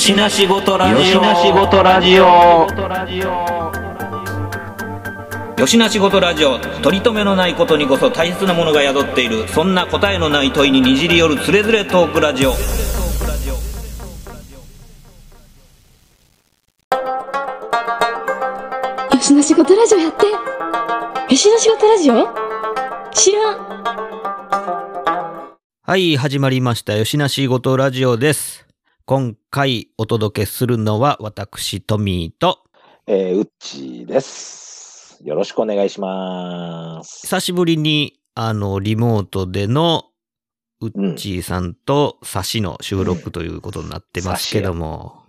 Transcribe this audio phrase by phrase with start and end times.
[0.00, 0.96] よしなしごとラジオ。
[0.98, 2.22] よしなしごとラジオ。
[5.60, 6.58] よしなしごとラジオ。
[6.58, 9.46] 取り留めのないことにこそ大切なものが宿っている。
[9.48, 12.48] そんな答えのない問いににじり寄るつれづれトークラジオ。
[12.48, 12.56] よ
[19.20, 20.24] しの仕事ラジオやって。
[20.24, 22.26] よしの仕事ラジオ？
[23.12, 23.58] 知らん。
[25.82, 26.96] はい始まりました。
[26.96, 28.69] よしなしごとラジオです
[29.10, 32.62] 今回お届けするのは私トミーと
[33.08, 35.18] えー、うっちーです。
[35.24, 37.22] よろしくお願いします。
[37.22, 40.04] 久しぶりにあのリモートでの
[40.80, 45.24] うっちーさんとサシの収録ということになってますけども、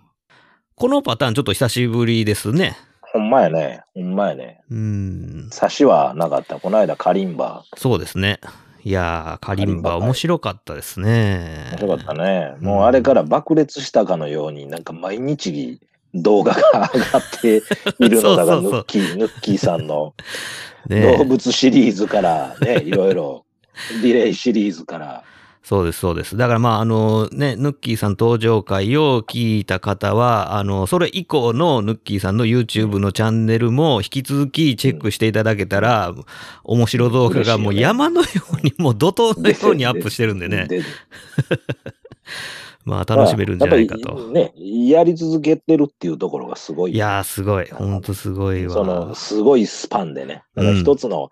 [0.76, 2.76] このパターンちょっと久しぶりですね。
[3.00, 3.82] ほんまやね。
[3.94, 4.60] ほんまやね。
[4.70, 6.60] うん、差しはなかった。
[6.60, 7.64] この間カリンバ。
[7.76, 8.38] そうですね。
[8.84, 11.68] いやー、カリンバ面白かったですね。
[11.70, 12.54] 面白かったね。
[12.58, 15.80] うんもうあれから爆裂したかのように、なんか毎日
[16.14, 17.62] 動画が上がって
[18.00, 20.14] いるのだが、 ヌッキー、ヌッキーさんの
[20.88, 23.44] ね動物シリーズからね、いろいろ、
[24.02, 25.22] ディレイシリーズから、
[25.62, 26.36] そうです、そうです。
[26.36, 36.12] だからまあ、あのね、ヌッキーさん登場会を聞いた方は、あの、それ以降のヌッキーさんの YouTube のチャンネルも引き続きチェックしていただけたら、
[36.64, 40.82] 面白動画がもう山のように、もう怒涛のようにアップしてるんでね、で
[42.84, 44.14] まあ楽しめるんじゃないかと。
[44.32, 46.92] ね、やり続けてるっていうところがすごい。
[46.92, 47.66] いやー、すごい。
[47.70, 48.72] ほんとすごいわ。
[48.72, 50.42] その、すごいスパンでね。
[50.56, 51.30] だから一つの、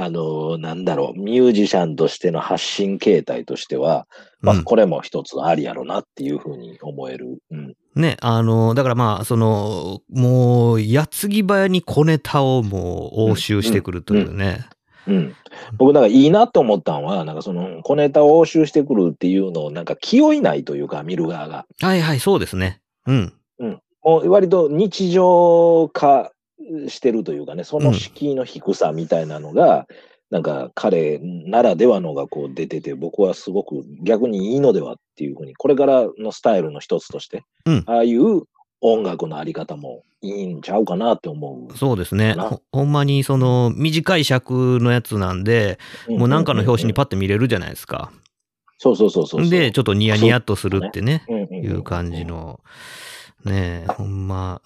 [0.00, 4.06] あの、なんだろう、ミュージシャンとしての発信形態としては、
[4.40, 7.38] まあ、うんこれも一つありやろなっていうふうに思える。
[7.50, 7.74] うん。
[7.94, 14.66] ね、あの、だからまあ、その、もう、矢継ぎ早に小ネタをもう応酬してくるというね。
[15.06, 15.34] うん。
[15.76, 21.66] 僕、だからいいなと思ったのは、なんかその、小ネタを応酬してくるっていうのを、なんか気負いないというか、見る側が。
[21.80, 22.80] はいはい、そうですね。
[23.06, 23.32] うん。
[24.02, 26.31] もう割と日常化
[26.88, 29.86] してるというかね、その敷居の低さみたいなのが、
[30.30, 38.42] なんか彼ならではのがこう出てて、僕はすごく逆にいいのではっていうふうに、これからのスタイルの一つとして、うんああいう
[38.80, 41.76] 音楽のあり方もいいんちゃうかなって思う。
[41.76, 42.34] そうですね。
[42.34, 45.78] なほほんまにその短い尺のやつなんで、
[46.08, 48.12] もうなんかの表紙にパッて見れるじゃないですか。
[48.78, 49.48] そうそうそうそう。
[49.48, 52.58] で、ちょっとニヤニヤっとするってね、うんうんうんいう感じの、
[53.44, 54.60] ねえ、ほんま、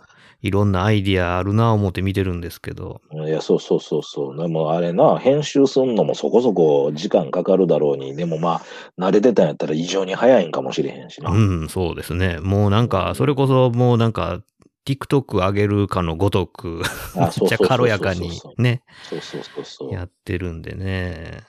[0.46, 3.00] いろんなアイディアあるな思って見てるんですけど。
[3.12, 4.36] いや、そうそうそうそう。
[4.36, 8.62] でもあれな、編集すんのもそこそこ時間かかるだろうに、でもま
[8.98, 11.30] あ、慣れてたんやったら異常に早いんかもしれへんしな。
[11.30, 12.38] うん、そうですね。
[12.40, 14.40] もうなんか、それこそもうなんか、
[14.86, 16.82] TikTok 上げるかのごとく、
[17.16, 19.92] めあっちゃ軽やかにね、そうそうそうそう。
[19.92, 21.40] やってるんでね。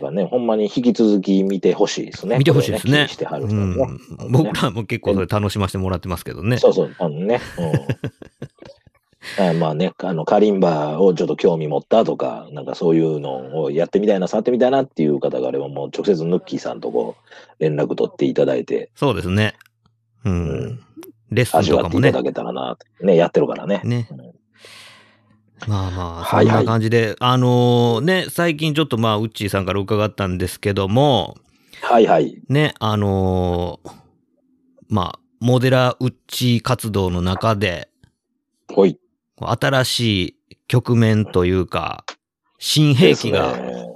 [0.00, 2.38] がね、ほんまに引き続き見てほしいですね。
[2.38, 3.88] 見てほしいですねこれ気にしてはる人うんも、
[4.30, 6.56] 僕らも結構それ楽しませてもらってますけどね。
[6.58, 7.40] そうそう、あのね。
[7.58, 7.72] うん
[9.38, 19.54] あまあね、あの、カリンバをちょっと興味持ったとか、なんかそういうのをやってみたいな、触ってみたいなっていう方があれば、もう直接ヌッキーさんとこう、連絡取っていただいて、そうですね。
[20.24, 20.32] うん。
[20.32, 20.36] う
[20.70, 20.80] ん
[21.34, 22.32] レッスン味とかもねわっていただ。
[22.32, 23.80] けたらなね、やってるからね。
[23.84, 24.18] ねうん。
[25.68, 31.36] まあまあ、そんはいはない感じで、あのね、最近ちょっとまあ、ウッチーさんから伺ったんですけども、
[31.82, 32.40] はいはい。
[32.48, 33.92] ね、あのー
[34.88, 37.88] まあ、モデラウッチー活動の中で、
[38.72, 38.98] ほい。
[39.38, 42.04] 新しい局面というか、
[42.58, 43.86] 新兵器でがすね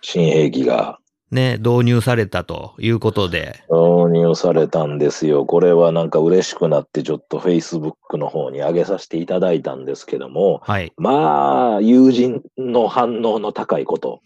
[0.00, 0.98] 新兵器が
[1.30, 5.44] ね、導入されたということで、導入されたんですよ。
[5.44, 10.92] これはなんか嬉しくなって、ちょっと Facebook の方に上げさせていただいたんですけども、はい。
[10.96, 14.20] まあ、友人の反応の高いこと、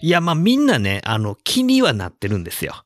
[0.00, 2.84] いや、まあみんなね、あの、気にはなってるんですよ。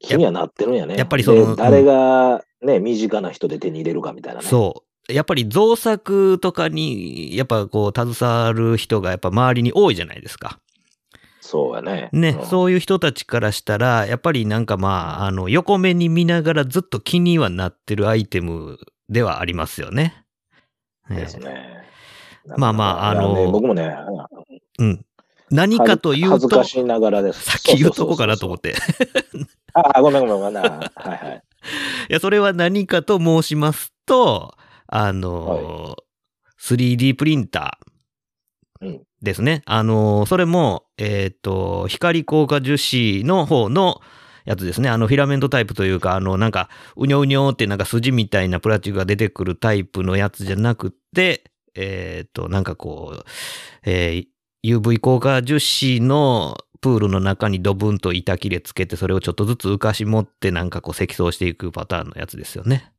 [0.00, 0.96] 気にはなってるんやね。
[0.96, 4.46] やっぱりそので誰がね、身近な人で手に入れるかみたいなね。
[4.46, 5.12] そう。
[5.12, 10.58] やっぱり造作とかに、やっぱこう、携わる人がやっぱ周りに多いじゃないですか。
[11.52, 12.08] そうやね。
[12.12, 18.78] ね、うんそういう人たちからしたら、やっぱりなんかまあ、あの、横目に見ながらずっと気にはなってるアイテム
[19.10, 20.24] ではありますよね。
[21.10, 21.68] ええですね。
[22.56, 23.94] まあまああのね僕もね、
[24.78, 25.04] うん。
[25.50, 27.42] 何かというと恥ずか、しながらです。
[27.42, 28.74] さっき言うとこかなと思って。
[29.74, 30.62] ああ、ごめんごめんごめんな。
[30.62, 31.42] はいはい。
[32.08, 34.54] いや、それは何かと申しますと、
[34.86, 35.96] あの、
[36.58, 37.91] 3D プリンターうん
[39.22, 39.62] ですね。
[39.66, 44.00] あの、それも、えっ、と、光硬化樹脂の方の
[44.44, 44.88] やつですね。
[44.88, 51.44] あの、フィラメントタイプというか、あの、なんか、うにょうにょってなんか筋みたいなプラスチックが出てくるタイプのやつじゃなくて、
[51.74, 53.24] えっ、と、なんかこう、
[53.84, 54.24] え
[54.64, 62.91] UV 硬化樹脂のプールの中にドブンと板切れつけて、それをちょっとずつ浮かし持ってなんかこう積層していくパターンのやつですよね。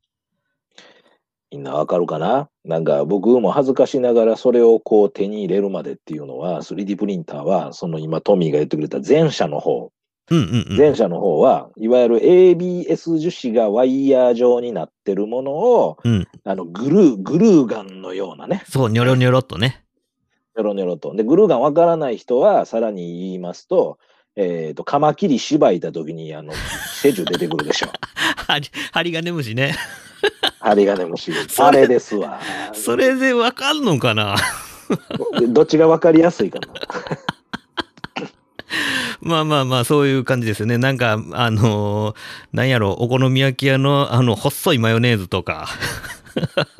[1.50, 2.48] みんなわかるかな？
[2.64, 9.92] なんか僕も恥ずかしながらそれをこう手に入れるまでっていうのは、3D プリンターは、その今トミーが言ってくれた前者の方、
[10.30, 10.76] うんうんうん。
[10.76, 19.84] 前者の方は、いわゆる ABS 樹脂がワイヤー状になってるものを、うんあのグルー、グルーガンのようなね、そう、ニョロニョロっとね。
[20.56, 21.14] ニョロニョロと。
[21.14, 23.98] で、グルーガンわからない人は、さらに言いますと、
[24.36, 26.52] えっ、と、カマキリ芝いた時に、あの、
[27.00, 27.88] セジュ出てくるでしょ。
[28.46, 29.74] 針、針金虫ね。
[30.60, 31.32] 針金虫。
[31.48, 32.40] それあれですわ。
[32.72, 34.36] それでわかんのかな？
[35.48, 36.68] どっちがわかりやすいかな。
[39.20, 40.78] まあまあまあ、そういう感じですよね。
[40.78, 42.14] なんか、あのー
[42.52, 45.68] なんやろ、お好み焼き屋の、あの、細いマヨネーズとか。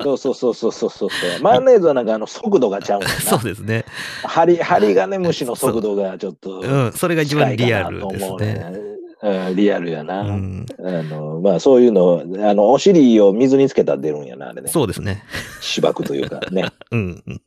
[0.01, 1.09] そうそうそうそうそうそう。
[1.41, 3.03] マヨネーズはなんかあの速度がちゃう。
[3.03, 3.85] そうですね。
[4.23, 8.94] 針針金虫の速度がちょっとうん、それが一番リアルですね。
[9.21, 10.21] うん、リアルやな。
[10.21, 14.67] うん、あのまあそういうの、あの、お尻を水につけたら出るんやな、あれね。
[14.67, 15.23] そうですね。
[15.61, 16.65] 芝生というかね。
[16.91, 17.41] うん、うん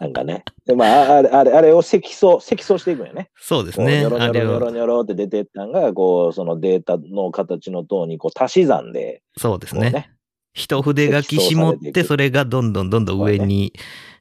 [0.00, 0.44] なんかね。
[0.66, 3.30] でまあ、あれ、あれ、あれを積層、積層していくんやね。
[3.36, 4.00] そうですね。
[4.00, 9.90] ニョロニョロニョロを、ニョロって出てったんが、こう、そのデータの形の塔に、こう、足し算で、そうですね。
[9.90, 10.10] ね。
[10.52, 13.72] 一筆書き絞って、それがどんどんどんどん上に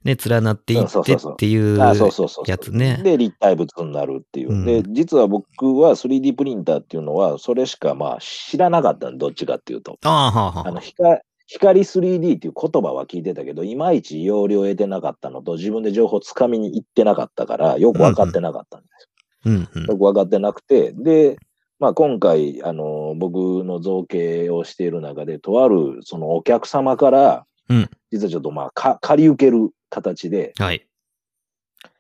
[0.04, 3.01] ね、連なっていってっていうやつね。
[3.04, 4.51] で、立体物になるっていう。
[4.51, 9.98] うんで、実は僕は 3D プリンターっていうのは、それしかまあ知らなかったの、どっちかっていうと。
[10.04, 10.81] あの、あ。
[10.81, 19.84] 光光 3D っていう言葉は聞いてたけど、いまいち要領を得てなかったのと、自分で情報つかみに行ってなかったから、よく分かってなかったんですよ。
[19.84, 21.38] よく分かってなくて、で、
[21.81, 30.86] まあ今回、あの、僕の造形をしている中で、とある、そのお客様から、うん実はちょっとまあ、か借り受ける形で、はい。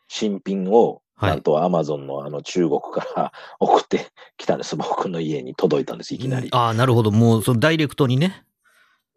[0.07, 4.07] 新品を、はいなんとアマゾンのあの中国から 送って
[4.37, 4.75] きたんです。
[4.75, 6.49] 僕の家に届いたんです、いきなり。
[6.51, 7.09] ああ、なるほど。
[7.11, 8.43] もう、そのダイレクトにね。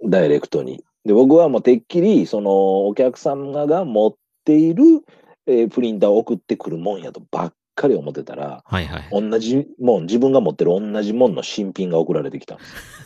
[0.03, 0.83] ダイレクトに。
[1.05, 4.15] で、僕はもうてっきり、そのお客様が持っ
[4.45, 4.85] ている、
[5.47, 9.09] えープリンターを送ってくるもんやとばっかり思ってたら、はいはい。
[9.11, 12.75] 同じもん、自分が持ってる同じもんの新品が送られてきたんです。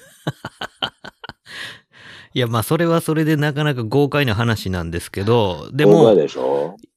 [2.34, 6.26] いや、まあ、それはそれでなかなか豪快な話なんですけど、でも、で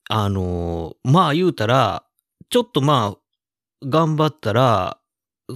[0.10, 2.04] あのーまあ言うたら、
[2.50, 4.98] ちょっとまあ、頑張ったら、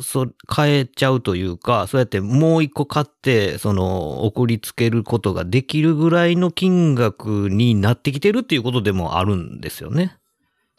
[0.02, 10.18] そ、変えちゃうというか、そうやってもう一個買って、その、送りつけることができるぐらいの金額になってきてるっていうことでもあるんですよね。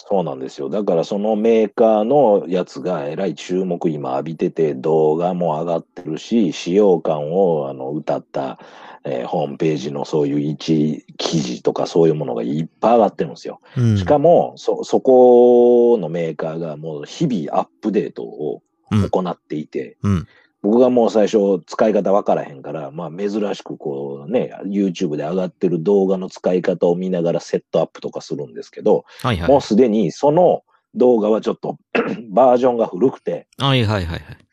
[0.08, 0.68] そうなんですよ。
[0.68, 8.60] だからそのメーカーのやつがえらい注目今浴びてて、動画も上がってるし、使用感をあの歌った、
[9.02, 13.60] えーホームページのそういう一記事とかそういうものがいっぱい上がってるんですよ。
[13.76, 13.98] うん。
[13.98, 20.28] しかも、そ、そこのメーカーがもう日々アップデートを行っていて、うん。
[20.66, 29.48] 僕がもう最初使い方わからへんから、まあ珍しくこうね、YouTube で上がってる動画の使い方を見ながらセットアップとかするんですけど、はいはい。
[29.48, 30.64] もうすでにその
[30.96, 31.78] 動画はちょっと
[32.30, 34.45] バージョンが古くて、はいはいはいはい。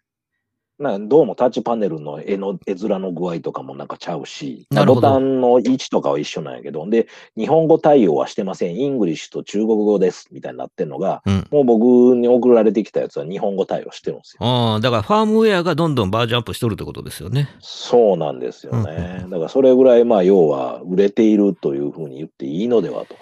[0.84, 8.76] などうもタッチパネルの絵の絵面の具合とかもなんかちゃうし、ボタンの位置とかは一緒なんやけど、で、日本語対応はしてません。
[8.76, 10.28] イングリッシュと中国語です。
[10.32, 11.48] みたいになってんのが、うん。
[11.50, 14.46] もう僕に送られてきたやつは日本語対応してるんですよ。
[14.46, 17.50] ああ、だからファームウェアがどんどんバージョンアップしとるってことですよね。
[17.60, 19.26] そうなんですようんね。
[19.30, 23.16] だからそれぐらい、まあ要は売れているというふうに言っていいのではと。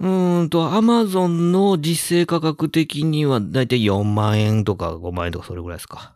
[0.00, 6.14] うーんと、アマゾンの実勢価格的にはだいたい4万円とか5万円とかそれぐらいですか。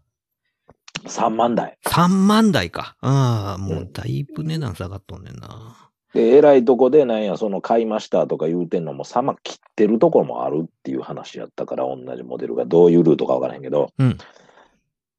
[1.07, 1.79] 3万台。
[1.85, 2.97] 3万台か。
[3.01, 5.91] ああ、もううんだいぶ値段下がっとんねんな。
[6.15, 13.91] で、偉いとこでなんや、その買いましたとか言うてんのも3万切ってるところもあるっていう話やったから、同じモデルがどういうルートかわからへんけど。
[13.99, 14.19] うん。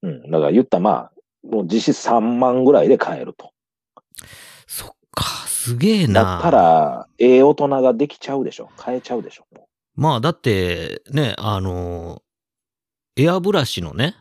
[0.04, 0.32] うん。
[0.32, 1.12] だから言ったらまあ、
[1.44, 3.51] もう実質3万ぐらいで買えると。
[4.68, 6.24] そっか、すげえな。
[6.24, 8.70] だったら、ええ大人ができちゃうでしょ。
[8.77, 9.46] 買えちゃうでしょ。
[9.54, 12.22] もまあ、だって、ね、あの、
[13.18, 14.15] エアブラシのね、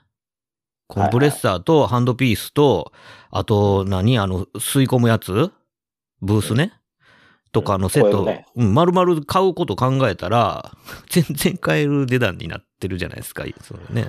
[0.87, 2.93] コンプレッサーとハンドピースと、
[3.31, 5.51] あと何、あの、吸い込むやつ？
[6.21, 6.73] ブースね？
[7.53, 10.73] とかのセット、ねうん、丸々買うこと考えたら、
[11.09, 14.09] 全然買える値段になってるじゃないですか、それね。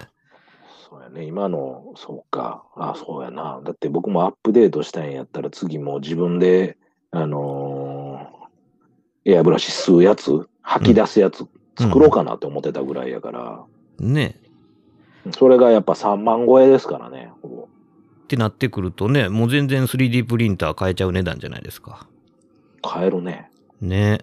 [0.90, 1.26] そうやね。
[1.26, 2.64] 今の、そうか。
[2.76, 3.62] あ、そうやな。
[3.64, 6.78] だって僕もアップデートしたんやったら次もう自分で、
[7.12, 8.46] あのー
[9.28, 11.48] エアブラシ吸うやつ、吐き出すやつ
[11.80, 13.64] 作ろうかなって思ってたぐらいやから、
[14.00, 14.40] ね。
[15.32, 17.32] それがやっぱ3万超えですからね。
[18.26, 22.08] ってなってくるとね、もう全然 3D プリンター買えちゃう値段じゃないですか。
[22.82, 23.50] 買えるね。
[23.82, 24.20] ね。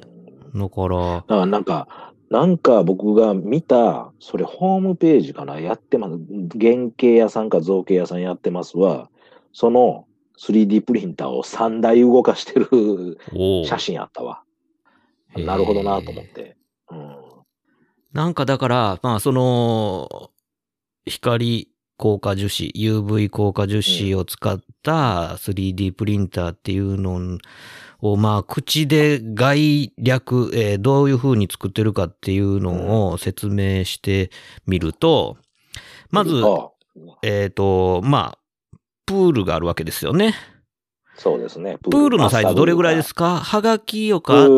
[0.55, 6.15] だから、だからなんか、なんか僕が見た、それホームページかな、やってます。
[6.59, 9.11] 原型屋さんか造形屋さんやってますは、
[9.53, 10.07] その
[10.39, 13.19] 3D プリンターを3台動かしてる
[13.67, 14.43] 写真あったわ。
[15.37, 16.57] なるほどなと思って。
[16.91, 17.17] うん。
[18.13, 20.32] なんかだから、まあその、
[21.07, 21.69] 光
[21.99, 27.39] 硬化樹脂、UV 硬化樹脂を使った 3D プリンターっていうの
[28.01, 34.31] を、まあ口で概略、えーどういう風に作ってるかっていうのを説明して
[34.67, 35.37] みると、
[36.11, 36.71] まず、あ
[37.23, 38.39] えっ、と、まあ、
[39.07, 40.35] プールがあるわけですよね。
[41.17, 41.79] そうですね。
[41.83, 43.39] ププールのサイズどれぐらいですか？
[43.39, 44.49] はがきよプか、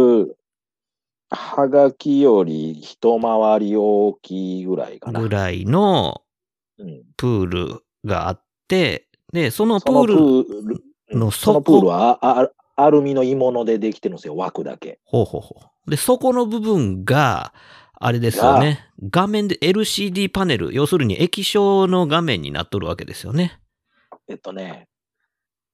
[1.31, 5.21] はがきより一回り大きいぐらいかな。
[5.21, 6.24] ぐらいのうん
[7.17, 15.01] プールがあって、で、そのプール、のそのプールはアルミの鋳物でできてるんですよ、枠だけ。
[15.05, 15.91] ほうほうほう。
[15.91, 17.53] で、そこの部分が、
[17.97, 18.87] あれですよね。
[19.09, 23.61] 画面で LCD パネル、要するに液晶の画面になっとるわけですよね。
[24.29, 24.89] えっとね、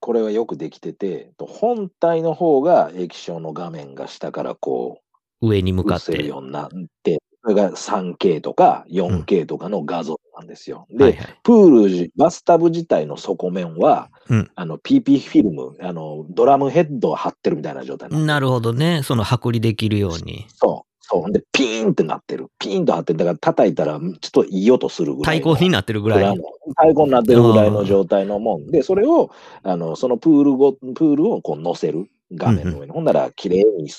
[0.01, 5.01] これはよくできてて、と本体の方が液晶の画面が下からこ
[5.41, 6.13] 上に向かって。
[6.13, 6.69] せるようになっ
[7.03, 10.87] て、それが 3K とか 4K とかの画像なんですよ。
[10.91, 11.39] で、はいはい。
[11.43, 19.03] プールじ、バスタブ自体の底面は、うんあの PP フィルム、あのドラムヘッドを貼ってるみたいな状態なるほほどね。
[19.03, 20.47] その剥離できるように。
[20.55, 20.91] そう。
[21.01, 21.33] そう。
[21.33, 22.49] で、ピーンってなってる。
[22.59, 23.19] ピーンと張ってる。
[23.19, 25.45] だから叩いたら、ちょっといい音するぐらいの。
[25.45, 26.37] 対抗になってるぐらい。
[26.37, 29.31] 太鼓になってるぐらいの状態のもんで、それを、
[29.63, 32.07] あの、そのプールご、プールをこう乗せる。
[32.33, 32.93] 画面の上に。
[32.93, 33.91] ほんなら、綺麗に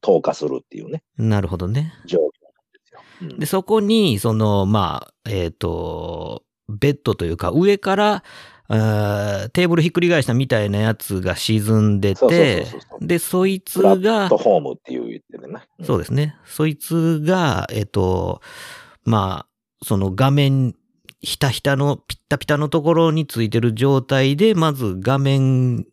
[0.00, 1.92] 透過するっていうね、なるほどね。
[2.06, 2.20] 状。
[3.22, 8.24] うんで、そこに、その、まあ、えっ、と、ベッドというか、上から、
[8.68, 12.66] テーブルひっくり返したみたいなやつが沈んでて
[13.00, 15.60] で、そいつプラッがト、フォームっていう言ってるね。
[15.82, 16.36] んそうですね。
[16.46, 18.40] そいつが、えっ、と、
[19.04, 20.74] まあ、その画面、
[21.20, 25.86] ひたひたの、ピッタピタのところについてる状態で、まず画面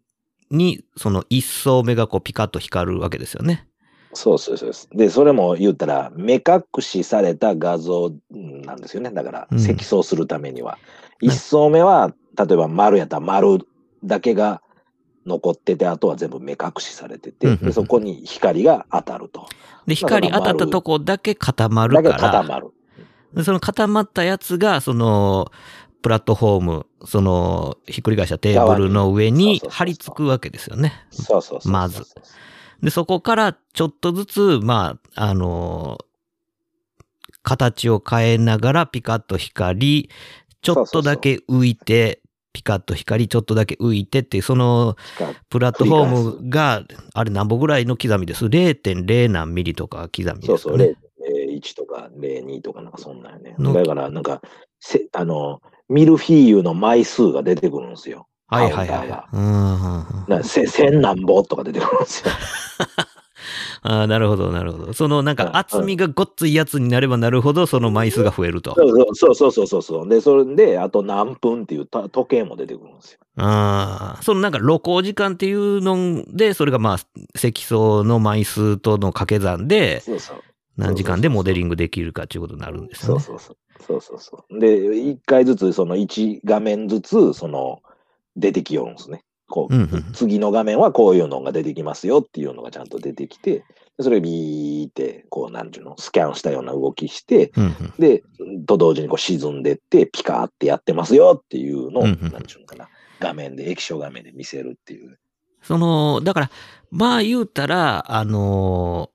[0.50, 3.68] に、その一層目がこうピカッと光るわけですよね。
[4.14, 4.90] そうそうそうです。
[4.94, 9.12] で、それも言ったら、目隠しされた画像なんですよね。
[9.12, 10.78] だからう、ん積層するためには。
[10.84, 13.60] うん一層目は、例えば丸やったら丸
[14.04, 14.64] だけが
[15.26, 19.48] 残ってて、あとは全部目隠しされてて、うんうんうんでそこに光が当たると。
[19.86, 22.70] で、光当たったとこだけ固まるだけから、固まる。
[23.34, 25.52] でその固まったやつが、その、
[26.02, 30.94] プラットフォーム、その、ひっくり返したテーブルの上側ににそうそうそうそう貼り付くわけですよね。
[31.12, 31.72] そうそうそうそう。
[31.72, 32.04] まず
[32.82, 36.00] で、そこからちょっとずつ、まあ、あの
[37.44, 40.10] 形を変えながらピカッと光り、
[40.62, 42.22] ちょっとだけ浮いて、
[42.54, 46.84] ピカッと光り、ちょっとだけ浮いてっていう、その光プラットフォームが、
[47.14, 51.12] あれ何歩ぐらいの刻みです ?0.0 何ミリとか刻みそうそう、ですかね。
[51.60, 53.56] 0.01とか02とかなんかそんなんよね。
[53.58, 54.42] のだから、なんか、
[54.80, 58.28] せあの、ミルフィーユの枚数が出てくるんですよ。
[58.52, 59.36] はいはいはい。
[59.36, 62.34] うん千何本とか出てくるんですよ。
[63.84, 64.94] ああ、なるほど、なるほど。
[64.94, 68.76] そのなんうんか厚みがごっついやつになればなるほど、その枚数が増えると。
[68.76, 70.10] そうそうそうそうそう。
[70.10, 73.20] で、それで、あと何分っていうた時計も出てくるんですよ。
[73.38, 76.98] ああ、そのなんか露光時間っていうので、それがまあ、
[77.36, 80.38] 積層の枚数との掛け算で、そうそう。
[80.78, 83.20] 何時間でモデリングできるかっていうことになるんですよね。
[83.22, 83.58] そうそうそう。
[83.82, 84.60] そうそうそう。
[84.60, 87.82] で、一回ずつ、その一画面ずつ、その、
[88.36, 89.24] 出てきよるんですね。
[89.52, 93.64] こう、うんうん次の画面はこういうのが出てきますよっていうのがちゃんと出てきて、
[93.98, 98.24] でそれビーって、こう、なんていうの、スキャンしたような動きして、うんうんで、
[98.66, 105.20] と同時にこう沈んでって、ピカーってやってますよっていうのを、うんうんなんていうのかな、画面で、液晶画面で見せるっていう。
[105.62, 106.52] その、だから、
[106.90, 109.12] まあ言うたら、あの、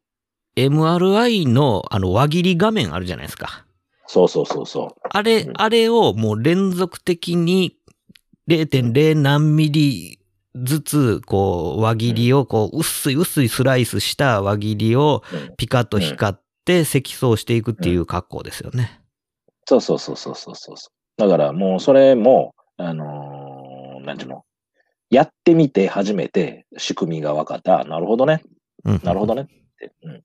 [0.57, 3.67] MRI のあの輪切り画面あるじゃないですか。
[4.07, 5.01] そうそうそうそう。
[5.11, 7.77] あれ、うんあれをもう連続的に
[8.49, 10.19] 0.0何ミリ
[10.55, 19.01] ずつ、こう、輪切りを、こう、薄い薄いスライスした輪切りをうんピカッと光って積層していくっていう格好ですよね。
[19.67, 20.77] そうそうそうそうそうそう。
[21.17, 24.45] だからもうそれも、あのーなんていうの、
[25.11, 27.81] やってみて初めて仕組みが分かった。
[27.81, 28.43] あなるほどね。
[28.85, 29.93] うんなるほどねって。
[30.03, 30.23] うん、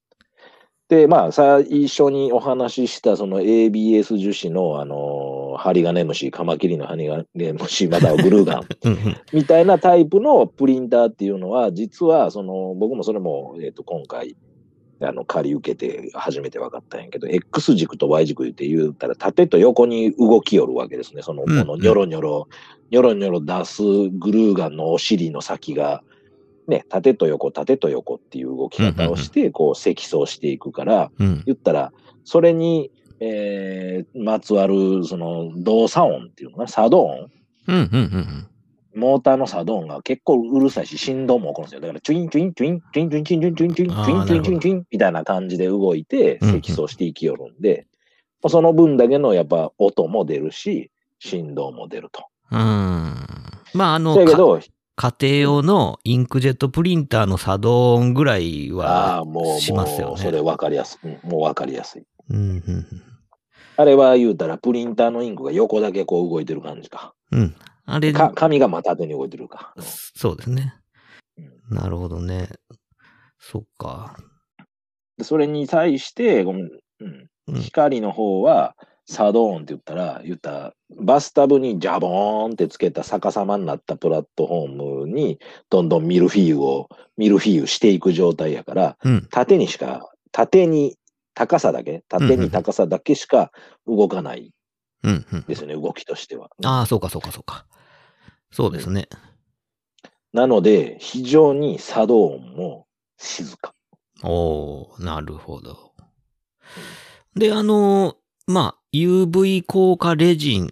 [0.92, 8.68] で、まあ、最初にお話ししたその ABS 樹脂の、あのー針金虫、カマキリの針金虫、またはグルーガン
[9.32, 14.36] みたいなタイプのプリンターっていうのは、実は、その、僕もそれも、えっ、と、今回、
[15.02, 21.22] あの、借り受けて初めて分かったんやけど、X 軸と Y 軸って言ったら、縦と横に動きよるわけですね。
[21.22, 22.48] その、こうんのニョロニョロ、
[22.90, 26.02] ニョロニョロ出すグルーガンのお尻の先が、
[26.72, 31.92] ね、縦と横、縦と横っていう動き方をして、こう、積層していくから、うん言ったら、
[32.24, 37.30] それに、えー、まつわる、その、動作音っていうのかな、作動音？
[37.68, 38.48] うんうんうん
[38.94, 41.82] モーターの作動音が結構うるさいし、振動も起こるんですよ。
[41.82, 47.88] だから、チュインチュインチュイン、チュインチュインチュインチュインチュインチュインチュインチュインチュインチュインチュインみたいな感じで動いて、うん積層していきよるんで、
[48.42, 52.26] まあその分だけのやっぱ音も出るし、振動も出ると。
[52.52, 52.60] うん。
[53.74, 60.42] まあ、あの、だけど、か家庭用のインクジェットプリンターの作動音ぐらいあはあ、もう、しますよもう、それね。
[60.44, 61.08] 分かりやすい。
[61.08, 62.04] うんもう分かりやすい。
[62.30, 62.86] うん、うん
[63.78, 67.14] あれは言うたら、プリンターのインクが横だけこう動いてる感じか。
[67.32, 67.40] うん。
[67.40, 67.56] うん。
[67.86, 69.74] あれ、か紙がまあ縦に動いてるか。
[69.80, 70.76] そうですね。
[71.38, 71.42] う
[71.74, 72.50] んなるほどね。
[73.40, 74.18] そっか。
[75.18, 76.70] でそれに対して、うん、
[77.48, 78.76] うん光の方は、
[79.12, 85.40] 作動音って言ったら、言ったらバスタブにジャボーンってつけた逆さまになったプラットフォームに、
[85.70, 89.28] どんどんミルフィーユを、ミルフィーユしていく状態やから、うん。
[89.30, 90.98] 縦にしか、縦に、
[91.34, 93.52] 高さだけ、縦に高さだけしか
[93.88, 94.54] 動かない
[95.04, 95.46] うん、うん。
[95.48, 96.50] ですよね、動きとしては。
[96.64, 97.66] ああ、そうか、そうか、そうか。
[98.52, 99.08] そうですね。
[100.34, 102.88] なので、非常に作動音も
[103.18, 103.74] 静か。
[104.24, 105.92] おー、なるほど。
[107.36, 108.18] で、あの、
[108.48, 110.72] まあ、UV 効果レジン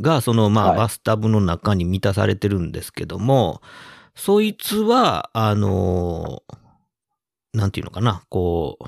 [0.00, 3.62] が、その、まあ、はいバスタブの中に満たされてるんですけども、
[4.14, 6.42] そいつは、あの、
[7.52, 8.84] なんていうのかな、こう、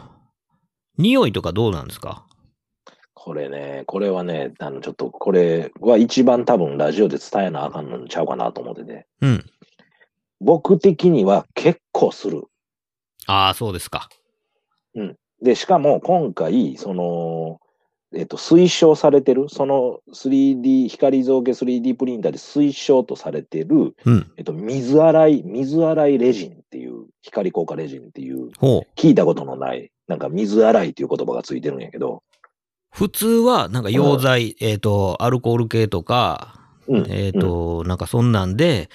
[0.99, 2.27] 匂いとかどうなんですか？
[3.15, 9.07] これね、これはね、あの、ちょっと、これは一番多分ラジオで伝えなあかんのちゃうかなと思ってて。
[9.21, 9.45] うん。
[10.41, 12.45] 僕的には結構する。
[13.27, 14.09] ああ、そうですか。
[15.43, 17.61] で、しかも今回、その、
[18.15, 24.31] えっと、推奨されてる、その 3D、光造形 3D プリンターで推奨とされてる、うん。
[24.37, 28.49] えっと、水洗い、水洗いレジンっていう、光効果レジンっていう。
[28.97, 32.23] 聞いたことのない、なんか水洗いっていう言葉がついてるんやけど、
[32.91, 36.55] 普通は、なんか溶剤、えっ、と、アルコール系とか、
[36.89, 37.07] うん。
[37.11, 38.89] えっ、と、なんかそんなんで、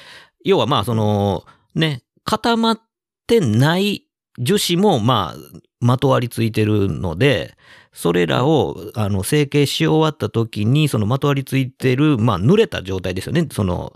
[0.43, 1.45] 要はまあその、
[1.75, 2.81] ね、固まっ
[3.27, 4.07] てない
[4.39, 7.55] 樹脂もまあ、まとわりついてるので、
[7.93, 13.47] それらを、あの、成形し終わった時に、そのまとわりついてる、まあ、濡れた状態ですよね。
[13.51, 13.93] その、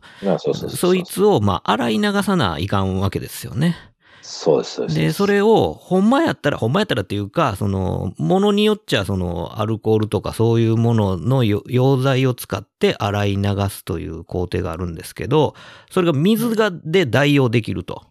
[0.70, 3.76] そいつを、まあ、洗い流さないかんわけですよね。
[4.22, 5.00] そうです、そうです。
[5.00, 15.56] で、それを、ほんまやったら、ほんまやったらっていうか、その、ものによっちゃ、その、アルコールとかそういうもののよ溶剤を使って洗い流すという工程があるんですけど、
[15.90, 18.04] それが水がで代用できると。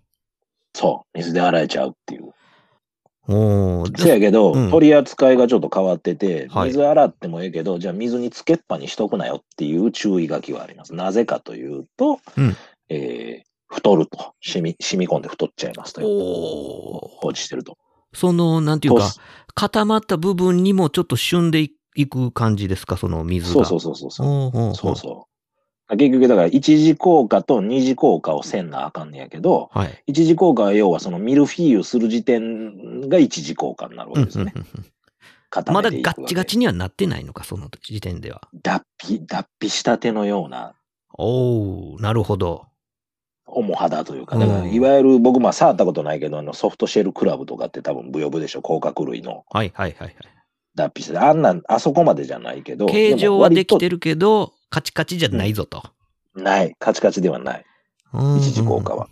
[0.75, 2.33] そう、水で洗えちゃうっていう。
[3.97, 10.95] せやけど、うん取り扱いがちょっと変わってて、はい水洗ってもええけど、じゃあ水につけっぱにしとくなよっていう注意書きはあります。
[10.95, 12.57] なぜかというと、うん
[12.89, 14.33] えー太ると。
[14.41, 16.07] 染み、染み込んで太っちゃいますという。
[16.07, 17.77] 放置してると。
[18.15, 19.11] その、なんていうか
[19.55, 23.65] 固まった部分にもちょっと旬でいく感じですか、その水が。
[23.65, 25.36] そうそうそうそう。
[25.89, 30.03] 結局、だから一次効果と二次効果をせんなあかんねやけど、はい。
[30.09, 34.53] 一次効果は要はそのミルフィーユする時点が一次効果になるわうんけですよね。
[34.57, 34.85] うんうんうん
[35.49, 38.43] 固まだガッチガチにはなってないのか、その時点では。
[38.63, 40.75] 脱皮、脱皮したてのような
[41.15, 42.67] おおなるほど。
[43.47, 50.15] 重肌というか、うんだからいわゆる僕、まあ、触ったことないけど、あのソフトシェルクラブとかって多分ブヨブでしょ、甲殻類のはいはいはいはい。
[50.75, 53.97] 脱皮して、あんなん、あそこまでじゃないけど、形状はできてる。
[53.97, 55.85] るけど、カチカチじゃないぞと。
[56.35, 57.65] ない、カチカチではない、
[58.13, 59.09] うん一次効果は。。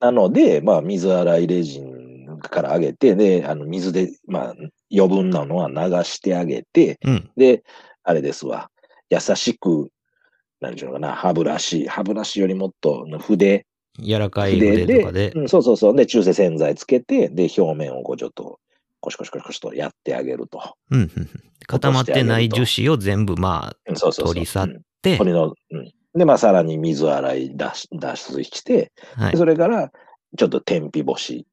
[0.00, 4.54] なので、まあ、水洗いレジンから上げて、で、あの水で、まあ、
[4.92, 7.30] 余分なのは流してあげて、うん。
[7.38, 7.64] で、
[8.02, 8.70] あれですわ、
[9.08, 9.88] 優しく、
[10.60, 13.64] なんていうのかな、歯ブラシ、歯ブラシよりもっと筆、
[13.98, 15.32] 柔らかい筆で筆とかで。
[15.34, 15.96] うん、そうそうそう。
[15.96, 18.60] で、中性洗剤つけて、で、表面をこうちょっと、
[19.00, 20.74] コシコシコシコシとやってあげると。
[20.90, 21.10] うん
[21.66, 24.12] 固まってない樹脂を全部まあ。
[24.12, 24.68] 取り去っ
[25.02, 25.92] 鳥の、うん。
[26.14, 29.38] で、まあ、さらに水洗い脱し脱出して、はいで。
[29.38, 29.90] それから、
[30.36, 31.46] ちょっと天日干し、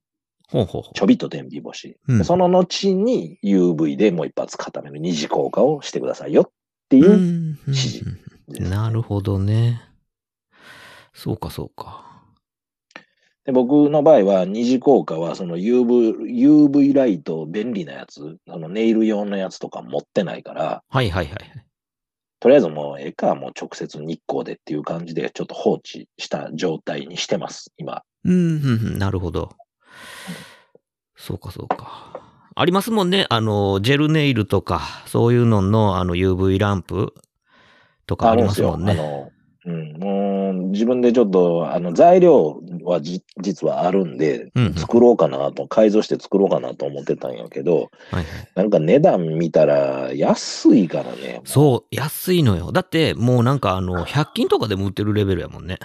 [0.47, 1.97] ほうほうほちょびっと天日干し。
[2.07, 6.51] うんでその後に UV でもう一発固める二次効果をしてくださいよっ
[6.89, 6.99] てう。
[6.99, 9.81] いうう、ん指示うんなるほどね。
[11.13, 12.05] そうかそうか。
[13.45, 21.37] で僕の場合は二次効果はその UV, UV ライト便利なやつ、そのネイル用のやつとか持ってないから、はいはいはい。
[22.45, 28.03] とりあえずもう、ええか、もう直接日光でっていう感じで、ちょっと放置した状態にしてます、今。
[28.23, 29.49] うん、なるほど。
[31.15, 32.21] そうかそうか。
[32.53, 33.25] ありますもんね。
[33.31, 37.15] あの、ジェルネイルとか、そういうのの、あの、UV ランプ
[38.05, 38.91] とかありますもんね。
[38.91, 39.31] あの、
[39.65, 48.25] うん、もう、自分でちょっと、あの、材料はじ実はあるんで、うんうん作ろうかなと、改造して作ろうかなと思ってたんやけど、はいはい。
[48.55, 51.41] なんか値段見たら安いからね。
[51.45, 52.71] そう、安いのよ。
[52.71, 55.79] だって、もうなんかあの、100均とかでも売ってるレベルやもんね。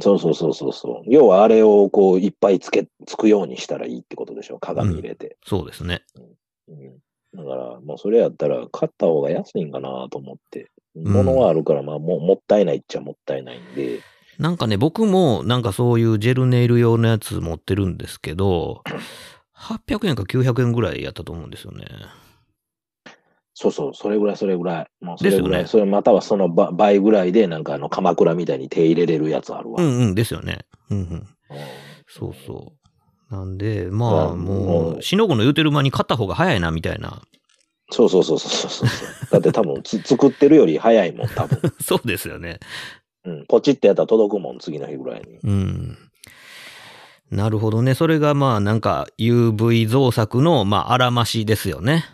[0.00, 1.10] そうそうそうそうそう。
[1.10, 4.58] 要はあれをこういっぱいつけ、つくようにしたらいいってことでしょ。
[4.58, 5.36] 鏡入れて。
[5.46, 6.02] そうですね。
[6.16, 7.00] うん
[7.32, 10.70] だから、もうそれやったら買った方が安いんかなと思って。
[10.96, 14.00] 物はあるから、まあもうもったいないっちゃもったいないんで。
[14.40, 18.82] なんかね、僕もなんかそういうジェルネイル用のやつ持ってるんですけど、
[19.54, 21.84] 800円か900円ぐらいやったと思うんですよね。
[23.52, 25.04] そうそう、それぐらいそれぐらい。
[25.04, 25.62] もうそれぐらい。
[25.64, 29.82] ですよねそれまたはそのば倍ぐらいで、なんかあの鎌倉みたいに手入れれるやつあるわ。
[29.82, 30.60] うんうんですよね。
[30.88, 31.04] うんうん。
[31.04, 31.26] うん
[32.08, 32.72] そうそ
[33.30, 33.34] う。
[33.34, 37.20] なんで、まあうんももう、しのごの言うてる間に買った方が早いなみたいな。
[37.90, 39.08] そうそうそうそうそうそう。
[39.30, 41.60] だって多分つ作ってるより早いもん、多分。
[41.82, 42.58] そうですよね。
[43.24, 43.46] うん。
[43.46, 45.38] ポチってやったら届くもん、次の日ぐらいに。
[45.42, 45.98] うん。
[47.30, 47.94] なるほどね。
[47.94, 52.04] それがまあなんか UV 増作のまああらましですよね。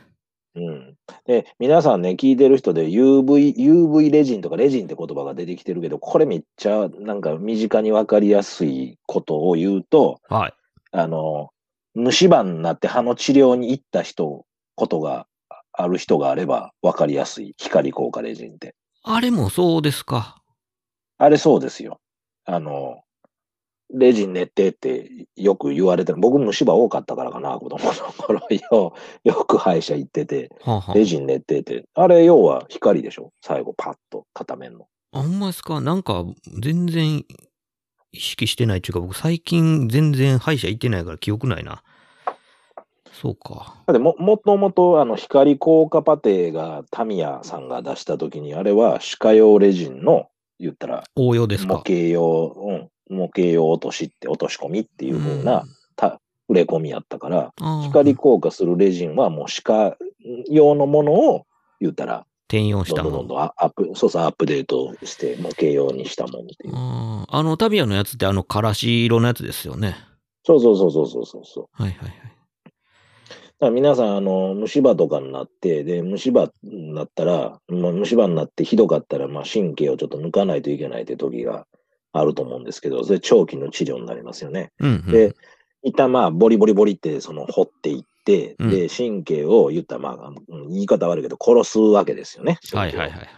[0.55, 0.97] うん。
[1.27, 10.55] で、皆さんね、聞いてる人で UV、UV レジンとかレジンって言葉が出てきてるけど、これめっちゃなんか身近にわかりやすいことを言うと、はい。
[10.93, 11.51] あの、
[11.95, 15.27] 虫歯になって歯の治療に行った人、ことが
[15.73, 17.55] ある人があればわかりやすい。
[17.59, 18.75] 光効果レジンって。
[19.03, 20.43] あれもそうですか。
[21.19, 22.01] あれそうですよ。
[22.45, 23.01] あの、
[23.93, 26.19] レジン寝てってよく言われてる。
[26.19, 28.41] 僕虫歯多かったからかな、子供の頃。
[28.73, 31.85] よ よく歯医者行ってて、はあ、はレジン寝てて。
[31.95, 33.33] あれ要は光でしょ？
[33.43, 34.89] 最後パッと片面の。
[35.13, 35.81] あ、ほんまですか？
[35.81, 36.25] なんか
[36.61, 37.25] 全然
[38.13, 41.83] 意識してないっていうか、僕最近全然歯医者行ってないから記憶ないな。
[43.13, 43.83] そうか。
[43.87, 50.27] だっても、もともとあの光効果パテがタミヤさんが出した時に、あれは歯科用レジンの、
[50.59, 51.83] 言ったら応用です模か。
[51.87, 55.65] 型用、うん、模型用落としって、落とし込みっていう風な、
[55.97, 57.53] た売れ込みやったから、
[57.85, 59.97] 光効果するレジンはもう歯科
[60.49, 61.47] 用のものを
[61.81, 66.75] 言ったら、転用したどんどんどんアアップ、そうそう、アップデートして模型用にしたもんっていう。
[66.75, 69.97] あの、タビアのやつってあの、からし色のやつですよね。
[70.45, 71.83] そうそうそうそうそうそうそう。
[71.83, 72.36] はいはいはい。
[73.59, 81.67] だから皆さん、あの、虫歯とかになって、で、虫歯になったら、まあ、虫歯になってひどかったら、まあ、神経をちょっと抜かないといけないって時が
[82.13, 84.73] あると思うんですけど、それ長期の治療になりますよね。
[84.79, 85.11] うん、うん。
[85.11, 85.35] で、
[85.83, 92.59] 一旦まあ、ボリボリボリって、その、掘っていって、うんで、神経を言ったら、まあ、うん言い方悪いけど、殺すわけですよね。
[92.75, 93.29] はいはいはい。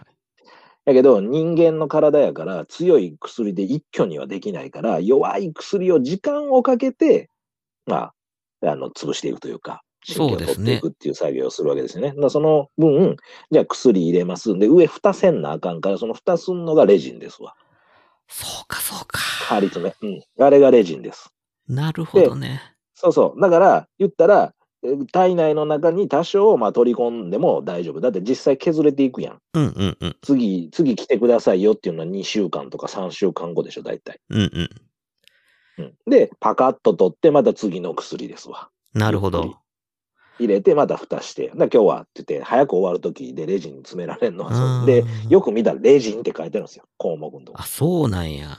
[0.83, 7.29] だけど、人間の体やから、強い薬で一挙にはできないから、弱い薬を時間をかけて、
[7.85, 8.11] ま
[8.61, 12.09] あ、あの、潰していくというか、神経を取っていくっていう作業をするわけですよね。
[12.09, 13.17] だからその分、
[13.51, 14.57] じゃあ薬入れます。
[14.57, 17.55] で、上蓋せんなあかんから、その蓋すんのがレジンですわ。
[18.27, 19.19] そうかそうか。
[19.19, 20.09] 張り詰め。
[20.09, 20.45] うん。
[20.45, 21.31] あれがレジンです。
[21.67, 22.61] なるほどね。
[22.93, 23.41] そうそう。
[23.41, 27.99] だから、言ったら、え体内の中に多少、まあ、取り込んでも大丈夫。
[27.99, 29.39] だって実際削れていくやん。
[29.53, 30.15] うんうんうん。
[30.21, 34.21] 次、次来てくださいよっていうのは2週間とか3週間後でしょ、大体。
[34.29, 34.69] うんうん。
[35.79, 38.69] うん、で、パカッと取って、また次の薬ですわ。
[38.93, 39.57] なるほど。
[40.39, 41.51] 入れて、また蓋して。
[41.53, 44.85] 今日はって言って、早く終わるときでレジンに詰められるのは。
[44.85, 46.85] で、よく見たらレジンって書いてあるんですよ。
[46.97, 48.57] 項目のとこあ、そうなんや。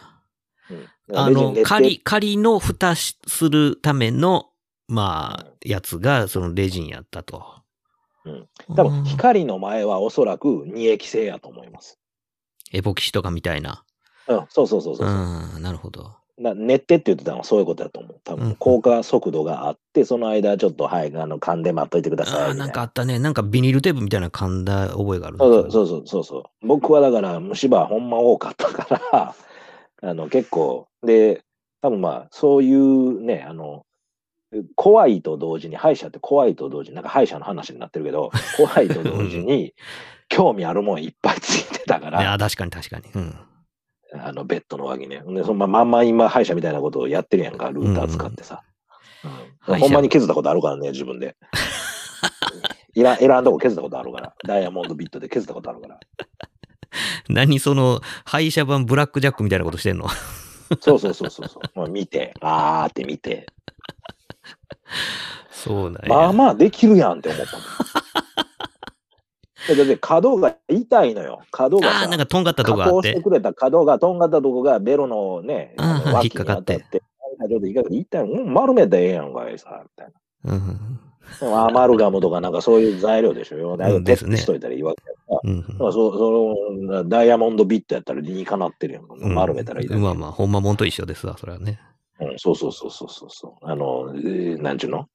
[0.70, 1.16] うん。
[1.16, 4.50] あの、仮、仮の蓋しするための、
[4.86, 7.42] まあ、やつが、そのレジンやったと。
[8.24, 11.98] うん多分、うん光の前はおそらく二液性やと思います。
[12.72, 13.82] エポキシとかみたいな。
[14.28, 15.08] うん、そうそうそうそう。
[15.08, 16.19] うん、なるほど。
[16.40, 18.20] な練ってって言ってたのはそういうことだと思う。
[18.24, 22.64] 多うん分、効果速度があって、その間ちょっと、はい、あの、噛んで待っといてくださいああ、みたいな。
[22.64, 23.18] なんかあったね。
[23.18, 26.66] なんかビニールテープみたいな噛んだ覚えがあるなそうそうそうそうそう。
[26.66, 29.34] 僕はだから虫歯ほんま多かったから、
[30.10, 31.42] あの結構、で、
[31.82, 33.84] 多分まあ、そういうね、あの、
[34.74, 39.74] 怖いと同時に、歯医者って怖いと同時に、なんか歯医者の話になってるけど、 怖いと同時に、
[40.28, 43.04] 興味あるもんいっぱいついてたかいら、や、確かに確かに。
[43.14, 43.34] うん。
[44.14, 45.22] あのベッドの脇ね。
[45.26, 48.62] で、そのままんま今歯医者みたいなことをやってるやんか、ルーター使ってさ。
[49.68, 51.36] うん、ほんまに削ったことあるからね、自分で。
[52.94, 54.34] いらん、いらんとこ削ったことあるから。
[54.46, 56.00] ダイヤモンドビットで削ったことあるから。
[57.28, 60.08] 何その、歯医者版ブラックジャックみたいなことしてんの？
[60.80, 61.78] そうそうそうそうそう。
[61.78, 63.46] まあ見て、あーって見て、
[65.50, 66.08] そうなんや。
[66.08, 67.58] まあまあできるやんって思った。
[69.68, 71.40] だって角が痛いのよ。
[71.50, 73.22] 角がさああ、なんかとんがったとこがあって加工して。
[73.22, 78.22] くれた角がとんがったとこがベロのね、あーの脇引っかかってちょっと痛い。
[78.22, 80.12] うん丸めたらええやんかいさ、みたい
[80.44, 80.54] な。
[80.54, 81.00] うん。
[81.54, 83.76] アマルガムとかなんかそういう材料でしょよ。
[83.76, 85.52] だいぶですねしといたらいいわけやから。
[85.52, 89.04] うんだからそそのダイヤモンドビットやったら理にかなってるやん。
[89.04, 91.78] うん丸めたらいいだけまあまあ、ほんまもんと一緒ですわ、それはね。
[92.20, 93.66] うん、そうそうそうそうそうそう。
[93.66, 95.06] あの、えーなんちゅうの？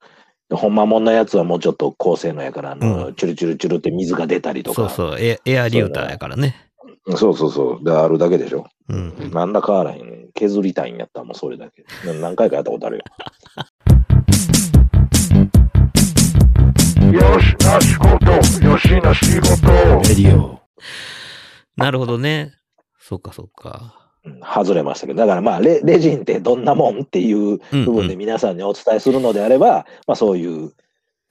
[0.51, 4.89] ほんまもんなやつはもうちょっと高性能やから、あの、うんチュルチュルチュルって水が出たりとか。
[4.89, 6.69] そうそう、エエアリューターやからね。
[7.15, 7.83] そうそうそう。
[7.83, 8.65] で、あるだけでしょ。
[8.89, 9.31] うん。
[9.31, 10.29] なんだ変わらへん。
[10.33, 11.83] 削りたいんやったらもうそれだけ。
[12.05, 13.03] な何回かやったことあるよ。
[17.11, 18.31] よしな仕事、
[18.65, 19.71] よしな仕事。
[19.71, 20.59] レディオ。
[21.77, 22.53] なるほどね。
[22.99, 24.04] そうか、そうか。
[24.25, 30.71] うん外れましたけど、だからまあレ、レジンってどんなもんっていううん部分で皆さんにお伝えするのであれば、まあそういう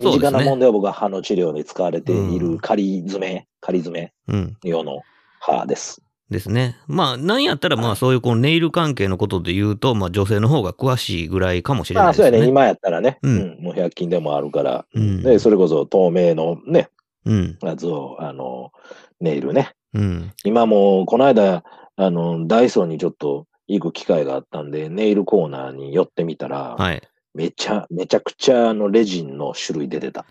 [0.00, 4.56] 身近なもんでは僕は歯の治療に使われていうんる仮爪、仮爪うん。
[4.64, 5.00] 用の
[5.40, 6.02] 歯です。
[6.30, 6.76] ですね。
[6.86, 12.22] まあ、なんやったら、まあ、そういうこのネイル関係のことで言うと、まあ、女性の方が詳しいぐらいかもしれないですね。
[12.22, 16.88] まあそうやね、今やったらね、ううんんもう100均でもあるから、うんで、それこそ透明のね、
[17.26, 17.58] うん。
[17.62, 18.72] やつを、あの、
[19.20, 19.72] ネイルね。
[19.94, 20.32] うん。
[20.44, 21.62] 今もう、この間、
[21.96, 27.02] あの、ダイソーにちょっと行く機会があったんで、ネイルコーナーに寄ってみたら、はい。
[27.34, 30.24] めちゃ、めちゃくちゃ、あの、レジンの種類出てた。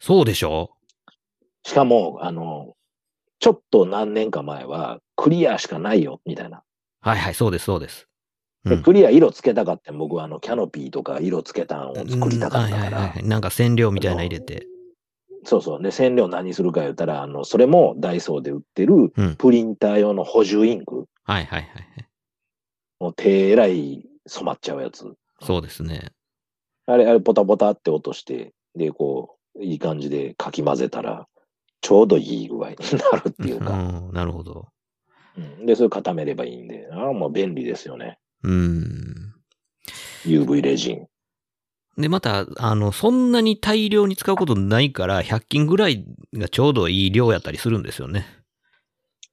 [0.00, 0.70] そうでしょ？
[1.64, 2.74] しかも、あの、
[3.38, 6.62] ちょっと何年か前は、クリアしかないよ、みたいな。
[7.00, 8.06] はいはい、そうです、そうです。
[8.64, 12.98] うんでクリア色つけたかってん僕はあの、キャノピーとか色つけたんを作りたかったうんはいから。
[12.98, 13.22] はいはい。
[13.24, 14.66] なんか染料みたいなの入れて。
[15.46, 15.82] そうそう。
[15.82, 19.36] で、染料何するか言ったら、あの、それもダイソーで売ってるうん。
[19.36, 21.06] プリンター用の補充インク。
[21.22, 22.08] はいはいはいはい。
[22.98, 25.14] もう手えらい染まっちゃうやつ。
[25.40, 26.10] そうですね。
[26.86, 31.28] あれ、あれ、ポタポタって落として、で、こう、いい感じでかき混ぜたら、
[31.80, 32.76] ちょうどいい具合に
[33.12, 33.72] なるっていうか。
[33.72, 34.66] うん、なるほど。
[35.36, 38.18] うん、で、それ固めればいいんで、ああ、もう便利ですよね。
[38.42, 39.34] うん。
[40.24, 41.06] UV レジン。
[41.96, 46.04] で、また、あの、そんなに大量に使うことないから、100均ぐらい
[46.34, 48.26] がちょうどいい量やったりするんですよね。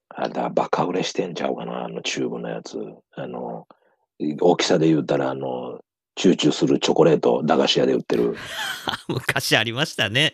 [0.09, 2.77] あだ、バカ売れしてんちゃうかな、あのチューブのやつ。
[3.15, 3.67] あの、
[4.39, 5.79] 大きさで言ったら、あの、
[6.15, 8.35] チューチューするチョコレート、駄菓子屋で売ってる。
[9.09, 10.31] 昔ありましたね。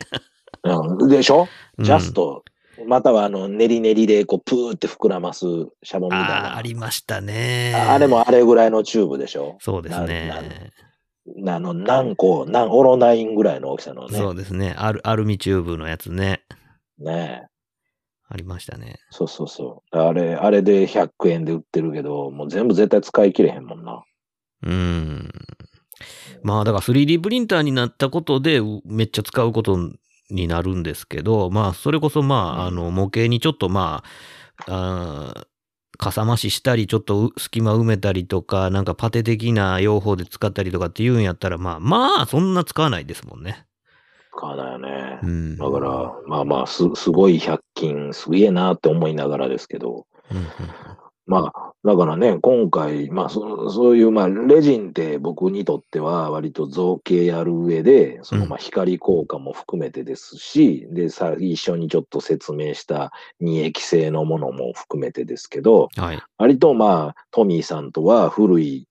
[0.63, 2.43] うん、でしょ、うんジャスト。
[2.85, 5.45] または、あの、練り練りで、こう、プーって膨らます
[5.83, 6.53] シャボンみたいな。
[6.53, 7.73] あ、ありましたね。
[7.75, 9.57] ああれもあれぐらいのチューブでしょ？
[9.59, 10.71] そうですなね。
[11.38, 14.17] あの、何個、何、オロナインぐらいの大きさのね。
[14.17, 14.75] そうですね。
[14.77, 16.43] アルアルミチューブのやつね。
[16.97, 17.47] ねえ。
[18.31, 18.99] ありましたね。
[19.09, 19.97] そうそうそう。
[19.97, 24.03] あれ、あれで100円で売ってるけど、もう全部絶対使い切れへんもんな。
[24.63, 25.29] うん。
[26.43, 29.77] まあ、だから 3D プリンターになったことで、うめっちゃ使うこと
[30.29, 34.03] になるんですけど、まあ、それこそまあ、あの、模型にちょっとま
[34.67, 35.48] あ、あー
[35.99, 43.65] かさ増ししたり、ちょっとう隙間埋めたりとか、なんかパテ的な用法で使ったりとかっていうんやったら、まあ、まあ、そんな使わないですもんね。
[44.31, 45.27] 使わないよねう。
[45.27, 45.57] ん。
[45.57, 50.45] だから、まあまあ、す、すごい100均、すげえなって思いながらですけど、うんうん
[51.29, 66.19] まあ、だからね、今回、まあそ、そういう、まあ、レジンって僕にとっては割と造形やる上で、その、うんまあ、光効果も含めてですし、で、さ、一緒にちょっと説明した二液性のものも含めてですけど、はい。
[66.39, 68.87] 割とまあ、トミーさんとは古い、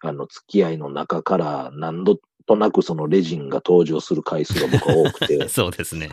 [0.00, 6.08] あの、付き合いの中から何度となくそのレジンが登場する回数が僕は多くて、 そうですね。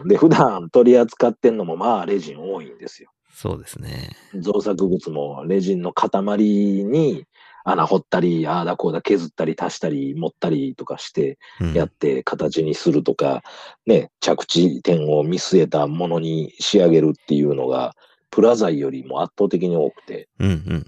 [0.00, 3.10] うん、で、普段取り扱ってんのもまあ、レジン多いんですよ。
[3.34, 4.16] そうですね。
[4.36, 7.26] 造作物もレジンの塊に
[7.64, 13.42] 穴掘ったり、ああだこうだ削ったり足したり持ったりとかしてうんやって形にするとか、
[13.86, 17.96] ね、着地点を見据えたものに仕上げるっていうのが、
[18.30, 20.84] プラ材よりも圧倒的に多くて、うんうんうん。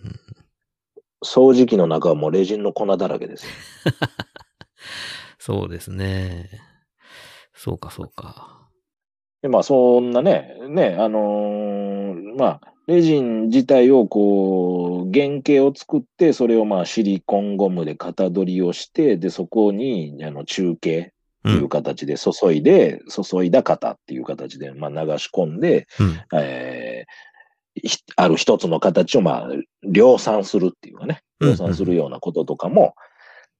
[1.25, 3.53] 掃除機の中はもうレジンの粉だらけですよ。
[5.41, 6.49] そうですね。
[7.55, 8.69] そうか、そうか。
[9.43, 11.76] で、まあ、そんなね、ね、あのー
[12.37, 21.13] まあ、レジン自体をこう、原型を作って、それをまあ、シリコンゴムで型取りをして、で、そこに、あの、中継って
[21.45, 21.51] う。
[21.51, 26.39] いうん形で注いで、注いだ型っていう形で、まあ、流し込んで、うん。
[26.39, 27.27] えー
[27.83, 29.49] ひある一つの形を、まあ、
[29.83, 32.95] 量産するっていうかね、うん量産するようなこととかも、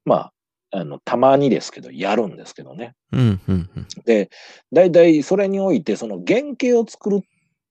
[0.07, 0.31] ま
[0.73, 2.95] あ、あの、たまにですけど、やるんですけどね。
[3.13, 3.87] うんうんうん。
[4.07, 4.31] で、
[4.73, 7.21] 大体それにおいて、その原型を作る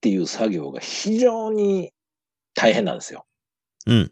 [0.06, 1.92] っていう作業が非常に
[2.54, 3.26] 大変なんですよ。
[3.88, 4.12] うん。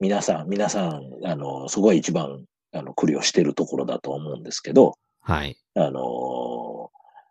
[0.00, 5.58] 皆さん、皆さん、あの、すごい一番、あの、苦慮してるところだと思うんですけど、はい。
[5.74, 6.90] あの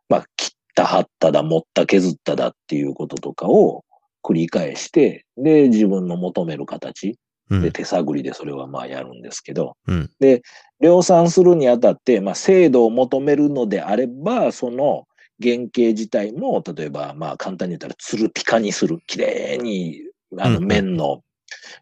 [0.09, 3.83] まあ、切った、貼っただ、持った、削っただっていうこととかを
[4.21, 7.17] 繰り返して、で、自分の求める形
[7.49, 7.61] うん。
[7.63, 10.11] で手探りでそれはまあやるんですけど、うん。
[10.19, 10.43] で、
[10.79, 15.07] 量産するにあたって、まあ、精度を求めるのであれば、その
[15.41, 18.99] 原型自体も、例えば、まあ、簡単に言ったら、つるピカにする。
[19.07, 20.01] きれいに、
[20.37, 21.23] あの、面の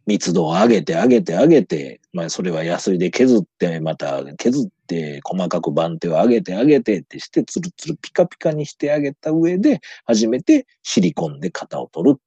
[0.06, 12.20] 密度を上げて、上げて、上げて、まあ、それはヤスリで削って、また削って、細かく番手を上げて、上げてってして、つるつるピカピカにしてあげた上で、初めてシリコンで型を取るっ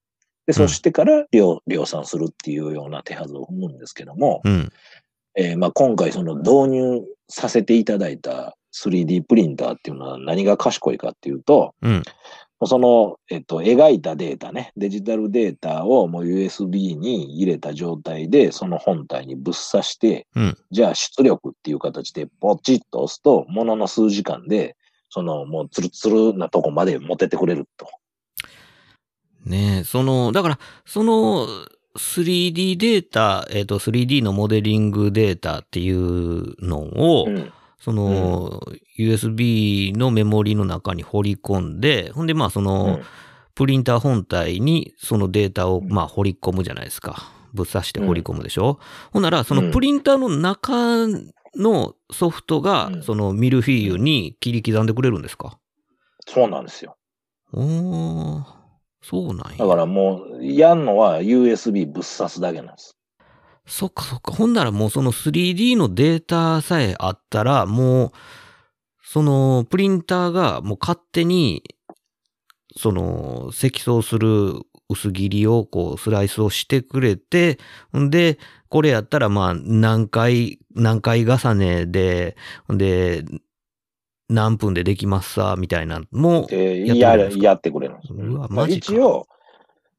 [0.45, 4.71] で、そしてから量、量産するっていうような手はずを踏むんですけども、うん。
[5.37, 12.03] えーまあ、今回その導入させていただいた 3D プリンターっていうのは何が賢いかっていうと、うん。
[12.63, 24.75] その、えっと、描いたデータね、デジタルデータをもう USB に入れた状態で、その本体にぶっ刺して、うんじゃあ出力っていう形でポチッと押すと、ものの数時間で、
[25.09, 27.87] そのもうツルツルなとこまで持ってってくれると。
[29.45, 31.47] ねえ、その、だから、その
[31.97, 37.51] 3D データ、えっ、と、3D のモデリングデータっていうのを、うん。
[37.85, 38.63] その、
[38.97, 42.99] USB のメモリの中に掘り込んで、ほんで、まあ、その、
[43.53, 45.89] プリンター本体にそのデータを、うん。
[45.89, 47.31] まあ、掘り込むじゃないですか。
[47.53, 48.79] ぶっ刺して掘り込むでしょ、
[49.13, 51.05] ほんなら、そのプリンターの中
[51.55, 53.03] のソフトが、うん。
[53.03, 55.59] そのミルフィーユに切り刻んでくれるんですか？
[56.25, 56.97] そうなんですよ。
[57.53, 58.43] おー、
[59.03, 59.57] そうなんや。
[59.59, 62.97] だからもう、やんのは USB ぶっ刺すだけなんです。
[63.67, 64.31] そっかそっか。
[64.31, 68.11] ほんならもうその 3D のデータさえあったら、もう、
[69.03, 71.63] そのプリンターがもう勝手に、
[72.77, 77.57] その積層する薄切りをこうスライスをしてくれて、
[77.97, 78.37] んで、
[78.69, 82.35] これやったらまあ何回、何回重ねで、
[82.71, 83.23] んで、
[84.27, 88.13] 何分でできますさ、みたいなのも、でやってくれるんですかややってくれるんです。
[88.13, 89.27] うわまあマジか一応、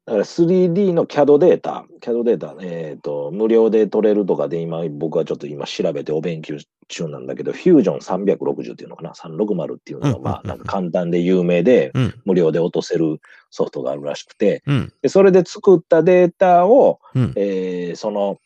[0.07, 18.38] だから 3D の CAD データ、CAD データ、えっ、と、無料で取れるとかで今、僕はちょっと今調べてお勉強中なんだけど、フュージョン360っていうのかな ?360 っていうのが、うんまあ、なんか簡単で有名で、うん、無料で落とせるソフトがあるらしくて、うん、でそれで作ったデータを、うん、えーその、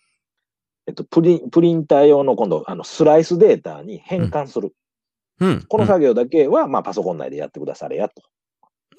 [0.87, 4.73] えっと、プリンプリンター用の今度、あの、スライスデータに変換する。
[5.40, 5.62] うん。
[5.68, 8.23] この作業だけは、まあ、パソコン内でやってくだされやと。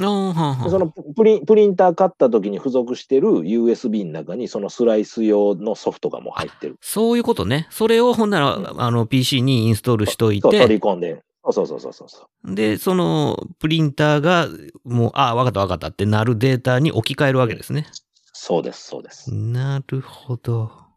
[0.01, 6.77] そのプリンプリンター買った時に付属してる USB の中にそのスライス用のソフトがもう入ってる。
[6.81, 7.67] そういうことね。
[7.69, 11.21] それをほんなら、うんあの、PC にインストールしといそう取て、り込んで。
[11.49, 12.55] そうそうそうそうそう。
[12.55, 14.47] で、その、プリンターが、
[14.83, 17.87] もう、ああ、わかったわかったってなるデータに置き換えるわけですね。
[18.33, 19.33] そうです、そうです。
[19.33, 20.90] なるほど。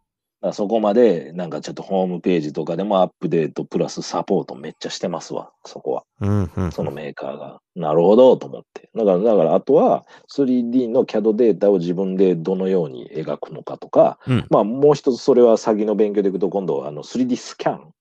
[0.49, 6.05] らそこまで、なんかちょっとホームページとかでもアップデートプラスサポートめっちゃしてますわ、そこは。
[6.21, 6.73] うん、うん。
[6.73, 7.61] そのメーカーが。
[7.75, 8.89] なるほど、と思って。
[8.95, 17.93] だから、だから、あとは 3D の CAD データを自分でどのように描くのかとか、うんまあ、もう一つそれは先の勉強でいくと、今度、あの、3D スキャン。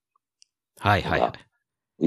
[0.80, 1.32] はいはいはい。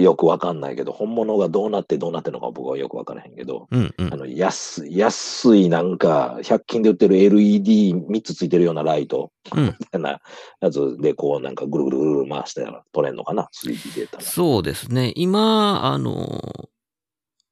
[0.03, 4.17] よくわかんないけど、本物がどうなってどうなってるのか僕はよくわからへんけど、うん、うんあ。
[4.17, 10.21] の、安い、安いなんか、100均で売ってる LED3 つついてるようなライト、うんみたいな
[10.61, 14.23] やつで、こうなんかぐるぐるぐるぐる回したら撮れんのかな ?3D データが。
[14.23, 15.13] そうですね。
[15.17, 16.69] 今、あの、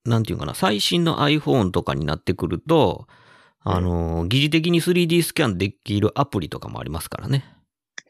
[0.05, 3.07] なんていうかな、最新の iPhone とかになってくると、
[3.61, 7.45] あの、疑似的に 3D スキャンできるアプリとかもありますからね。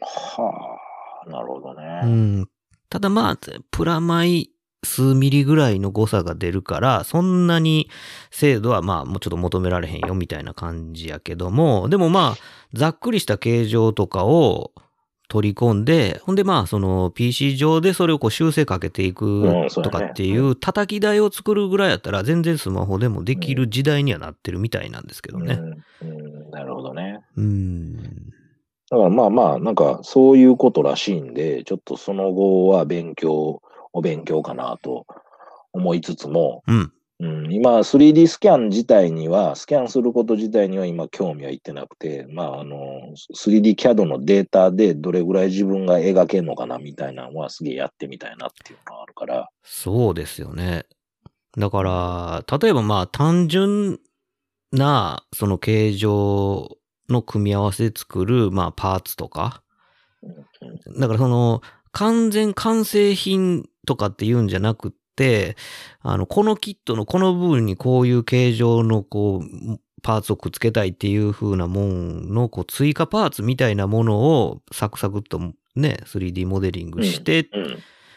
[0.01, 0.79] は
[1.25, 2.01] あ、なるほどね。
[2.03, 2.49] うん。
[2.95, 3.39] ただまあ、
[3.73, 4.53] プラマイ
[4.85, 7.91] 数ミリぐらいの誤差が出るから、そんなに
[8.31, 14.71] 精度はまあもうちょっと求められへんよみたいな感じやけども、でもまあ、ざっくりした形状とかを
[15.29, 25.59] 取り込んで、ほんでまあその PC 上でそれをこう修正かけていくとかっていう叩き台を作るぐらいやったら全然スマホでもできる時代にはなってるみたいなんですけどね。
[26.01, 27.19] うんうん、なるほどね。
[27.37, 27.74] うん。
[28.91, 35.07] だからまあまあ、なんかそういうことらしいんで、ちょっとその後は勉強、お勉強かなと
[35.73, 36.93] 思いつつも、うん。
[37.21, 42.77] うん、今 3D スキャン自体には、スキャンすること自体には今興味はいってなくて、まああの、
[43.35, 50.87] 3D CAD のデータでどれぐらい自分が描けるのかなみたいなのはすげえやってみたいなっていうのがあるから、そうですよね。
[51.57, 54.01] だから、例えばまあ単純
[54.73, 56.77] なその形状
[57.09, 59.63] の組み合わせで作るまあパーツとか。
[60.99, 61.61] だからその
[61.93, 65.57] 完全完成品とかっていうんじゃなくって、
[66.01, 75.41] あの、このキットのこの部分にこういう形状のこう、パーツをくっつけたいっていう風なもんのこう追加パーツみたいなものをサクサクっと
[75.75, 77.45] ね、3D モデリングして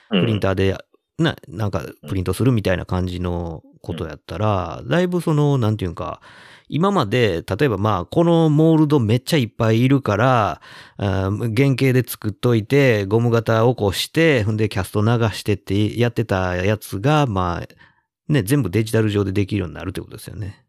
[0.10, 0.78] プリンターで、
[1.18, 6.22] な、なんかプリントするみたいな感じのことやったら、だいぶその、なんていうか、
[6.70, 10.62] 今まで、例えばまあ、このモールドめっちゃいっぱいいるから、
[10.98, 20.66] 原型で作っといて、ゴム型起こして、ほんでキャスト流してってやってたやつが、まあ、ね、全部デジタル上でできるようになるってことですよね。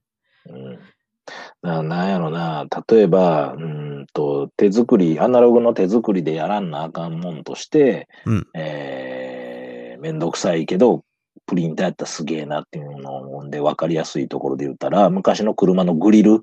[0.49, 0.79] うん。
[1.63, 3.63] ななんやろな、例えば、うー
[4.03, 8.47] んと、手作り、アナログの手作りでやらんなあかんもんとして、うん。
[8.55, 11.05] えー、めんどくさいけど、
[11.49, 16.43] プリンターやったらすげえなっていうので分かりやすいところで言ったら、昔の車のグリル、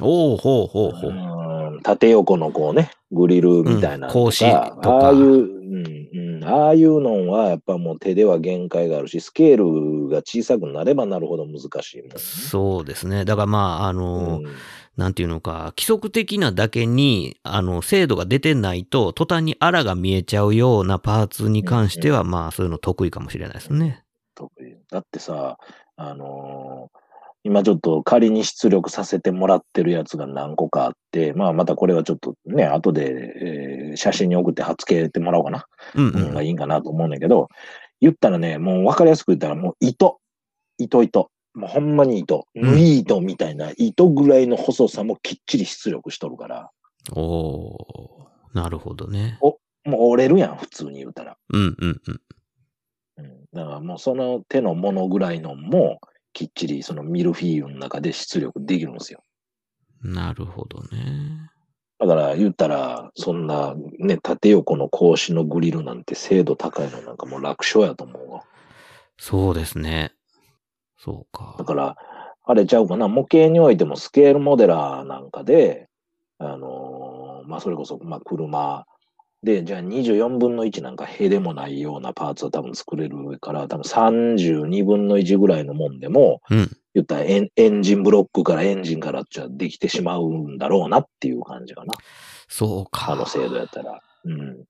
[0.00, 1.10] おおほうほうほう。
[1.10, 1.36] うん
[1.82, 4.40] 縦横のこうね、グリルみたいなのとか、うん格子
[4.80, 12.14] とかああいう、うんうん、ああいうのはやっぱもう手では限界があるし、スケールが小さくなればなるほど難しいもんね。
[12.18, 13.24] そうですね。
[13.24, 14.52] だからまあ、あの、うん
[14.96, 24.04] なんていうのか、規則的なだけに、あの、精度が出てないと、途端にあらが見えちゃうようなパーツに関しては、まあ、そういうの得意かもしれないですね。
[24.34, 25.58] 得意だってさ、
[25.96, 26.98] あのー
[27.46, 35.66] 今ちょっと仮に出力させてもらってるやつが何個かあって、まあまたこれはちょっとね、後で、えー写真に送って貼っつけてもらおうかな。
[35.94, 36.46] うんうん、がうん。
[36.46, 37.48] いいんかなと思うんだけど、
[38.00, 40.18] 言ったらね、もう分かりやすく言ったらもう糸。
[40.76, 41.30] 糸糸。
[41.56, 42.46] もうほんまに糸。
[42.54, 46.70] ん縫い糸みたいな糸ぐらいの細さもきっちり出力しとるから、
[47.12, 49.38] おおなるほどね。
[49.40, 51.36] もう折れるやん、普通に言うたら。
[51.48, 52.20] うんうんうん。
[53.18, 55.98] うん、だからもうその手のものぐらいのも、
[56.34, 59.22] きっちりそのミルフィーユの中で出力できるんですよ。
[60.02, 61.50] なるほどね。
[61.98, 68.42] だから言ったら、そんなね、縦横の格子のグリルなんて精度高いのなんかもう楽勝やと思うわ。
[69.18, 70.12] そうですね。
[71.06, 71.64] そうかだ。
[71.64, 71.96] から、
[72.44, 75.88] あれちゃうかな、模型においてもスケールモデラーなんかで、
[76.38, 78.84] あのーまあ、それこそ、まあ、車
[79.44, 86.70] で、じゃあ24分の1なんかへでもないようなパーツは多分作れるから、多分32分の1ぐらいのもんでも、うん。
[86.94, 91.94] 言ったらエンエンジンブロックからエンジンからじゃできてしまうんだろうなっていう感じかな。
[92.48, 93.12] そうか。
[93.12, 94.00] あの制度やったら。
[94.24, 94.64] うん。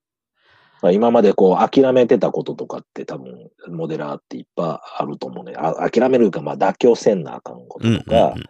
[0.83, 5.55] まあ、今までこう諦めてたこととかって多分モデラーっていっぱいあると思うね。
[5.57, 8.45] あ諦めるか、まあ妥協せんなあかんことうんとか、うんうん。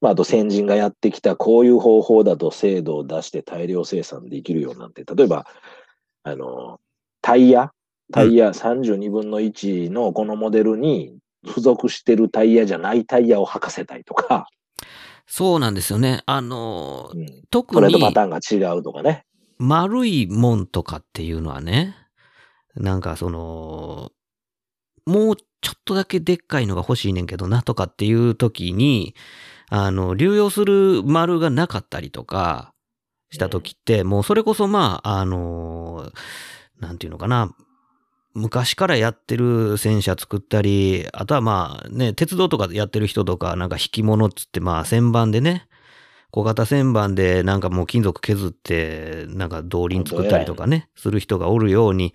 [0.00, 5.46] まああと先人がやってきたこういう方法だと精度を出して大量生産できるようになって、例えば、
[6.22, 6.80] あの、
[7.20, 7.72] タイヤ？
[8.12, 11.16] タイヤ32分の1のこのモデルに
[11.46, 14.46] 付属してるタイヤじゃないタイヤを履かせたいとか、
[15.26, 16.22] そうなんですよね。
[16.26, 19.24] あのう、ん、特トレードパにターンが違うとかね。
[19.64, 21.96] 丸いもんとかっていうのはね、
[22.76, 24.12] なんかその、
[25.06, 29.14] もうちょっとだけでっかいのが欲しいねんけどなとかっていう時に、
[29.70, 32.74] あの、流用する丸がなかったりとか
[33.30, 36.12] した時って、もうそれこそまあ、あの、
[36.78, 37.54] なんていうのかな、
[38.34, 45.68] 昔からやってる戦車作ったり、あとはまあね、鉄道とかでやってる人とか、なんか引き物っつってまあ旋盤でね、
[46.34, 52.12] 小型旋盤でなんかもう金属削って、なんか動輪作ったりとかね、する人がおるように、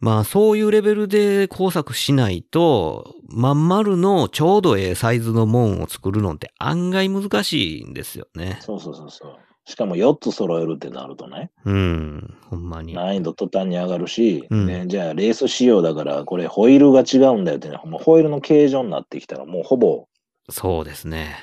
[0.00, 8.58] まあそういうレベルで工作しないと、まん丸のちょうどええサイズのもんを作るのって案外難しいんですよね。
[8.62, 9.36] そうそうそうそう。
[9.64, 12.94] しかも4つ揃えるってなるとね、うん、ほんまに。
[12.94, 20.08] 難易度途端に上がるし、うんね、じゃあレース仕様だから、これホイールが違うんだよってね、もうホイールの形状になってきたら、もうほぼ
[20.50, 21.36] そうですね。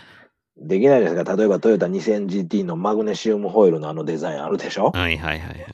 [0.63, 4.91] できないですが、例えばトヨタ 2000GT のマグネシウムホイールのあのデザインあるでしょ？
[4.91, 5.65] はいはいはいはい。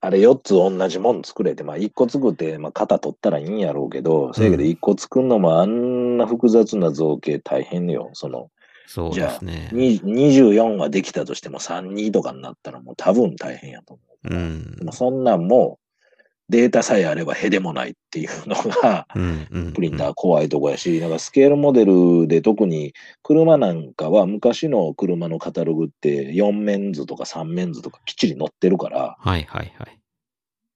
[0.00, 8.10] あれ4つ同じもん作れて、まあ1個作って、まあ型取ったらいいんやろうけど、せやけど1個作るのもあんな複雑な造形大変よ。
[8.12, 8.50] その、
[8.86, 9.70] そうですね。
[9.72, 14.34] に24はできたとしても32とかになったらもう多分大変やと思う。
[14.34, 15.78] うんそんなんも
[16.48, 19.06] データさえあればへでもないっていうのが。
[19.74, 29.98] プリンター怖いとこやし、なんかスケールモデルで特に車なんかは昔の車のカタログって4面図とか3面図とかきっちり載ってるから、はいはいはい。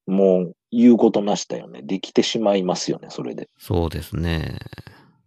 [0.06, 1.80] もう言うことなしだよね。
[1.82, 3.48] できてしまいますよね、それで。
[3.58, 4.58] そうですね。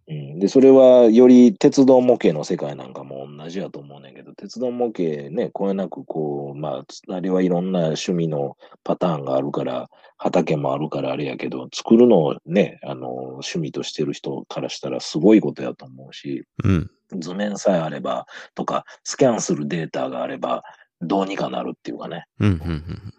[0.08, 16.90] うん、で、それはより鉄道模型の世界なんかも同じやと思うねんけど、鉄道模型ね、こえなくこう、まあ、あれはいろんな趣味のパターンがあるから、畑もあるからあれやけど、作るのをね、あの、趣味としてる人からしたらすごいことやと思うし、うん。
[17.18, 20.62] 図面さえあれば、とか、スキャンするデータがあれば、
[21.00, 22.26] どうにかなるっていうかね。
[22.38, 23.14] うん、うん、うん。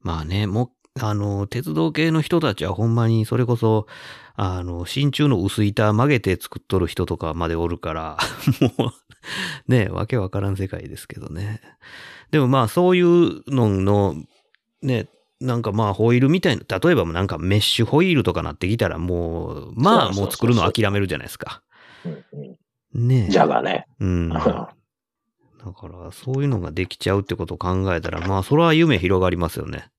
[0.00, 3.86] まあね、もう、あの、鉄道系の人たちはほんまにそれこそ、
[4.40, 8.18] あの、真鍮の薄板曲げて作っとる人とかまでおるから、
[8.78, 8.92] もう、
[9.70, 11.60] ね、わけわからん世界ですけどね。
[12.30, 14.14] でもまあそういうのの、
[14.80, 15.08] ね、
[15.40, 21.64] なんかまあホイールみたいな、例えばなんかメッシュホイールとかなってきたらもう、まあもう作るの諦めるじゃないですか。
[22.94, 23.88] ねん、じゃがね。
[23.98, 24.28] うん。
[24.38, 24.68] だか
[25.88, 29.90] ら、そういうのができちゃうってことを考えたら、まあ、それは夢広がりますよね。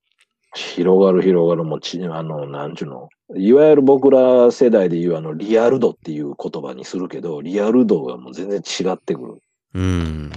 [0.53, 3.09] 広がる広がるもち、あの、なんちゅうの？
[3.35, 9.41] いわゆる僕ら世代で言うあの、リアル度っていう言葉にするけど、リアル度がもう全然違ってくる。
[9.75, 10.31] うん。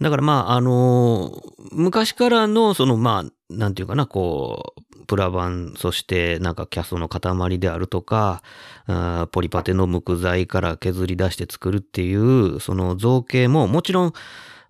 [0.00, 1.42] だからまあ、あの
[1.72, 8.42] 昔からの、そのまあ、なんていうかな、こう、プラ板、そしてなんかキャストの塊であるとか、
[8.86, 14.12] あポリパテの無垢材から削り出して作るっていう、その造形ももちろん、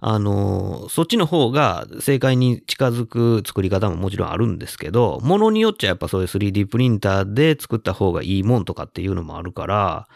[0.09, 10.07] あの、そっちの方が正解に近づく作り方ももちろんあるんですけど、ものによっちゃやっぱそういう 3D プリンターで作った方がいいもんとかっていうのもあるから、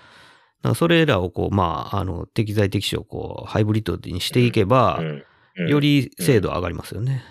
[0.63, 5.25] かそれらをこう、まあ、あの、適材適所をこう、ハイブリッドにしていけば、うんうん
[5.57, 7.23] より精度上がりますよね。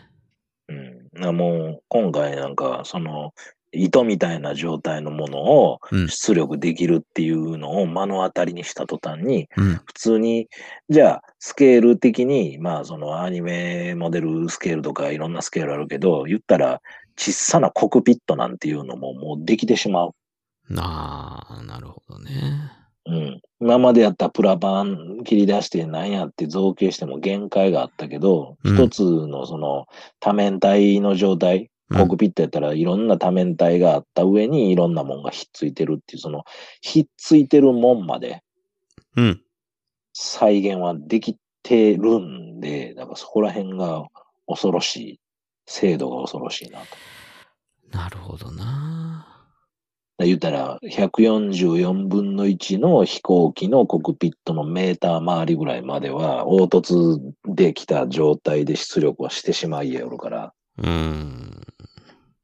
[0.68, 2.56] うん、なもう今回なん。
[2.56, 3.34] かその
[3.72, 9.82] 糸みたいな状態のものをうん出力できるっていうのを目の当たりにした途端にうん。
[9.86, 10.48] 普通に
[10.90, 16.82] じゃあスケール的にまあそのアニメモデルスケールとかいろんなスケールあるけど言ったら
[17.18, 20.16] 小さなコックピットなんていうのももうできてしまう。
[20.78, 22.32] ああ、なるほどね。
[23.06, 24.86] うん、今までやったプラ板
[25.24, 29.88] 切り出してなんやって造形しても限界があったけど、うん一つのその
[30.20, 36.44] 多面体の状態、うんコックピットやったらいろんな多面体があった上にいろんなもんがひっついてるっていう、その
[36.82, 38.44] ひっついてるもんまで
[39.16, 39.42] うん。
[40.14, 44.06] 再現はできてるんで、だからそこら辺が
[44.48, 45.20] 恐ろしい、
[45.66, 46.86] 精度が恐ろしいなと。
[47.92, 49.46] なるほどな。
[50.20, 61.62] 言ったら、144分の1の飛行機のコックピットのメーター周りぐらいまでは、凹凸できた状態で出力はしてしまいやるから、うん。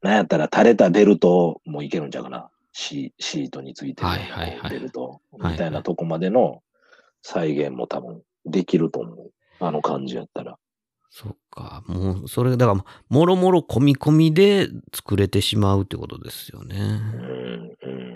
[0.06, 2.50] なんやったら垂れたベルトもいけるんちゃうかな。
[2.72, 6.62] シシートについてるはいはいはいベルトみたいなとこまでの
[7.22, 9.32] 再現も多分できると思う。
[9.58, 10.58] あの感じやったら。
[11.10, 11.82] そっか。
[11.86, 16.76] もう、それ、だから、もろもろ込み込みで作れてしまうってことですよね。
[16.78, 18.06] うんうん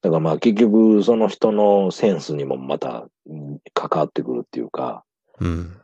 [0.00, 5.04] だからまあ結局その人のセンスにもまたうん関わってくるっていうか、
[5.38, 5.76] うん。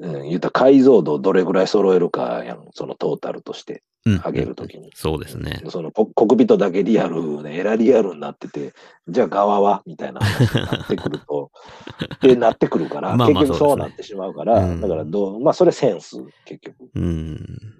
[0.00, 3.80] うん、言ったら解像度をどれぐらい揃えるかやん、そのトータルとしてうん。
[4.06, 4.90] 上げるときに。
[4.94, 5.62] そうですね。
[5.68, 8.72] そのココックピットだけリアル、ね、エラリアルになってて、
[9.08, 11.50] じゃあ側はみたいな話になってくると、
[12.22, 16.90] で、なってくるから、結局そうなってしまうから、うんだからどう、まあそれセンス、結局。
[16.94, 17.76] うん。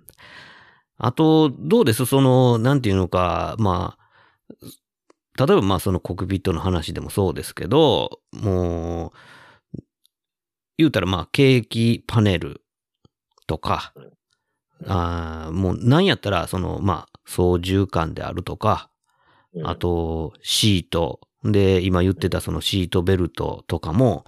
[0.99, 2.07] あと、どうです？
[2.07, 9.13] その、なんていうのか、まあ、例えばまあそのコックピットの話でもそうですけど、も
[9.75, 9.79] う、
[10.79, 12.63] 言うたらまあケーキパネル
[13.47, 13.93] とか、
[14.85, 18.91] あーもうなんやったらそのまあ操縦桿であるとか、
[19.55, 24.25] うんあ、とシート、で今言ってたそのシートベルトとかも、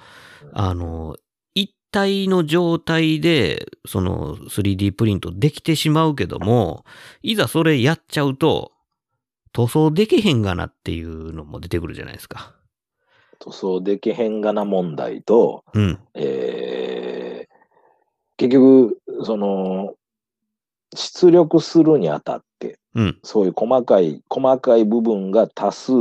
[0.53, 1.16] あの、
[1.55, 6.84] 一体の状態で、その 3D プリントできてしまうけども、
[7.22, 8.72] いざそれやっちゃうと、
[9.53, 12.55] 塗装できへんがなっていうのも出てくるじゃないですか。
[13.40, 15.99] 塗装できへんがな問題と、うん。
[16.14, 17.49] えー
[18.38, 19.96] 結局、その、
[20.95, 23.18] 出力するにあたって、うん。
[23.22, 25.93] そういう細かい、細かい部分が多数、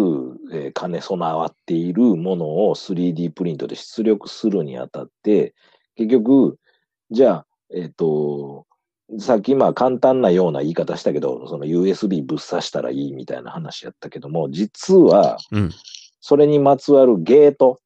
[0.52, 5.54] えー兼ね備わっているものを 3D プリントで出力するにあたって、
[5.96, 6.58] 結局、
[7.12, 8.66] じゃあ、えっ、と、
[9.20, 15.72] さっきまあ簡単なような言い方したけど、その USB ぶっ刺したらいいみたいな話やったけども、実は、うん。
[16.20, 17.80] それにまつわるゲート、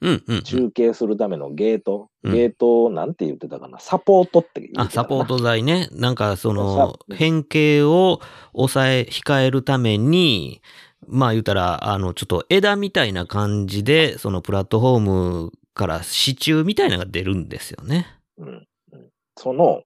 [0.00, 0.24] うん。
[0.26, 0.42] うん。
[0.42, 5.88] 中継するためのゲート、うんゲートをなんて言ってたかな、サポートって言ってあ、サポート材ね。
[5.92, 8.20] なんかそのさ変形を
[8.52, 10.60] 抑え、控えるために、
[11.06, 18.06] まあ言うたら、あの、ちょっと枝みたいな感じで、そのプラットフォームから支柱みたいなのが出るんですよね。
[18.38, 19.82] うんうんその、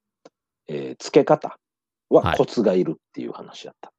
[0.69, 1.59] えー付け方
[2.09, 3.93] ははいコツがいるっていう話だった。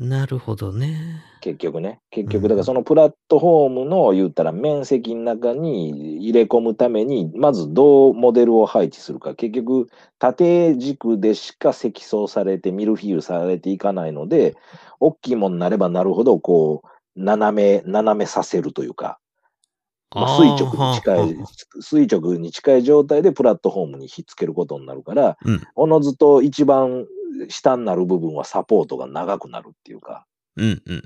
[0.00, 1.22] なるほどね。
[1.42, 2.00] 結局ね。
[2.10, 9.34] 結うん局、だからそのプラットフォームの言ったら面積の中に入れ込むために、まずどうモデルを配置するか。
[9.34, 9.88] 結局、
[10.18, 14.56] 縦軸でしか積層されて、ミルフィーユされていかないので、
[15.00, 19.18] 大きいものになればなるほど、こう、斜め、斜めさせるというか、
[20.14, 21.36] まあ、垂直に近い、
[21.80, 27.06] 垂直に近い状態でプラットフォームにひっつけることになるから、うんおのずと一番
[27.48, 30.26] 下になる部分はサポートが長くなるっていうか、
[30.56, 31.02] うんうん。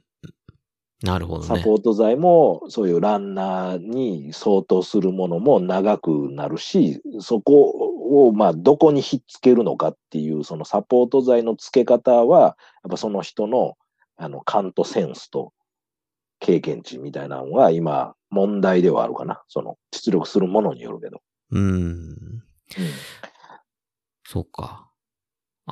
[1.02, 1.46] なるほどね。
[1.46, 13.76] サポート材もそういうランナーに相当するものも長くなるし、そこをまあどこにひっつけるのかっていう、そのサポート材の付け方は、やっぱその人の
[14.16, 15.52] あの感とセンスと
[16.38, 19.42] 経験値みたいなのが今問題ではあるかな。
[19.48, 21.20] その出力するものによるけど。
[21.50, 22.42] うん。
[24.26, 24.88] そうか。
[24.88, 24.93] あうん、と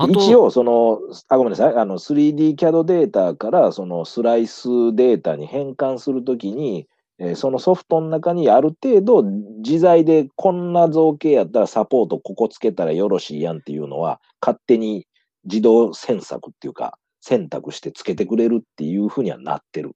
[0.09, 1.75] 一応、その、あ、ごめんなさい。
[1.77, 6.89] あの、3D CAD データから、そのスライスデータに変換するときに、
[7.19, 15.07] えーそのソフトの中にある程度、自在でこんな造形やったらサポートここつけたらよろしいやんっていうのは、勝手に
[15.45, 19.95] 自動選索っていうか、選択してつけてくれるっていうふうにはなってる。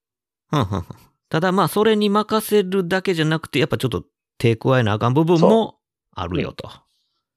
[1.29, 4.05] ただまあ、それに任せるだけじゃなくて、やっぱちょっと
[4.39, 5.79] 手加えなあかん部分も
[6.13, 6.71] あるよと。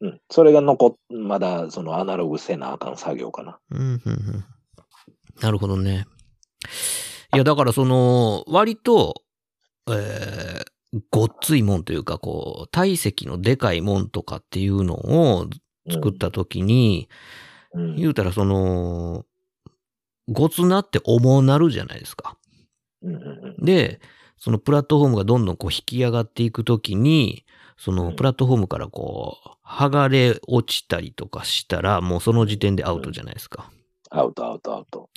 [0.01, 0.21] うん。
[0.29, 3.59] それが残っ、まだそのアナログせなあかん作業かな。
[3.71, 4.45] うん、うん、うん。
[5.41, 6.05] なるほどね。
[7.33, 9.23] いや、だからその、割と、
[9.89, 15.47] えー、ごっついもんというか、こう、体積のでかいもんとかっていうのを
[15.89, 17.09] 作ったときに、
[17.73, 17.95] うん。
[17.95, 19.25] 言うたらその、
[20.27, 22.37] ごつなって重なるじゃないですか。
[23.01, 23.99] うんうんうんで、
[24.37, 27.45] そのプラットフォームがどんどんこう引き上がっていくときに、
[27.79, 33.71] そのプラットフォームからこう、剥がれ落ちたりとかしたら、もうその時点でアウトじゃないですか。
[34.09, 35.09] アウト、アウト、アウト。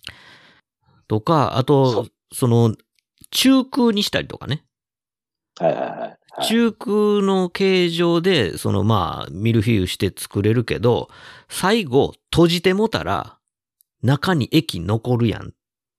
[1.09, 2.77] とか、あそとう、その、
[3.33, 4.65] 中空にしたりとかね。
[5.59, 6.47] はいはいはいはい。
[6.47, 6.93] 中空
[7.23, 11.09] の形状で、そのまあ、ミルフィーユして作れるけど、
[11.49, 13.39] 最後、閉じてもたら、
[14.03, 15.53] 中に液残るやんっ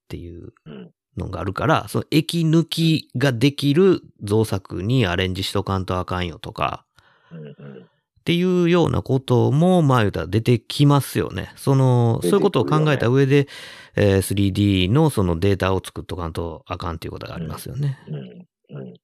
[0.08, 6.84] ていううんのがあるから、その液抜きができる造作にアレンジしとかんとあかんよとか、
[7.32, 11.52] っていうようなことも、まあ言うたら出てきますよね。
[11.56, 13.48] その、ねそういうことを考えた上で、
[13.96, 17.98] えー 3D のそのデータを作っとかんとあかんっていうことがありますよね。
[18.08, 18.14] うん
[18.78, 18.94] うん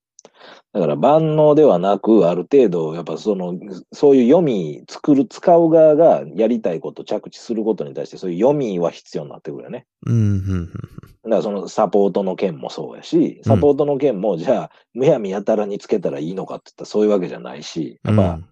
[0.72, 3.58] だから万能ではなく、ある程度、やっぱその、
[3.92, 9.86] そういう読み、作る、使う側がやりたいこと、着地することに対して、そういう読みは必要になってくるよね。
[10.06, 10.66] うん。
[10.66, 10.78] だか
[11.24, 18.44] らそのサポートの件もそうやし、サポートの件も、じゃあ、むやみやたらにつけたらいいのかって言ったらそういうわけじゃないし、やっぱ、うん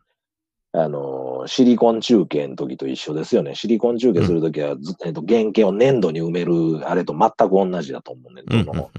[0.72, 3.54] あのー、シリコン中継の時と一緒ですよね。
[3.54, 8.42] シリコン中継するときはず、えっと、原型を粘土に埋める、あれと全く同じだと思うね。
[8.46, 8.90] うんその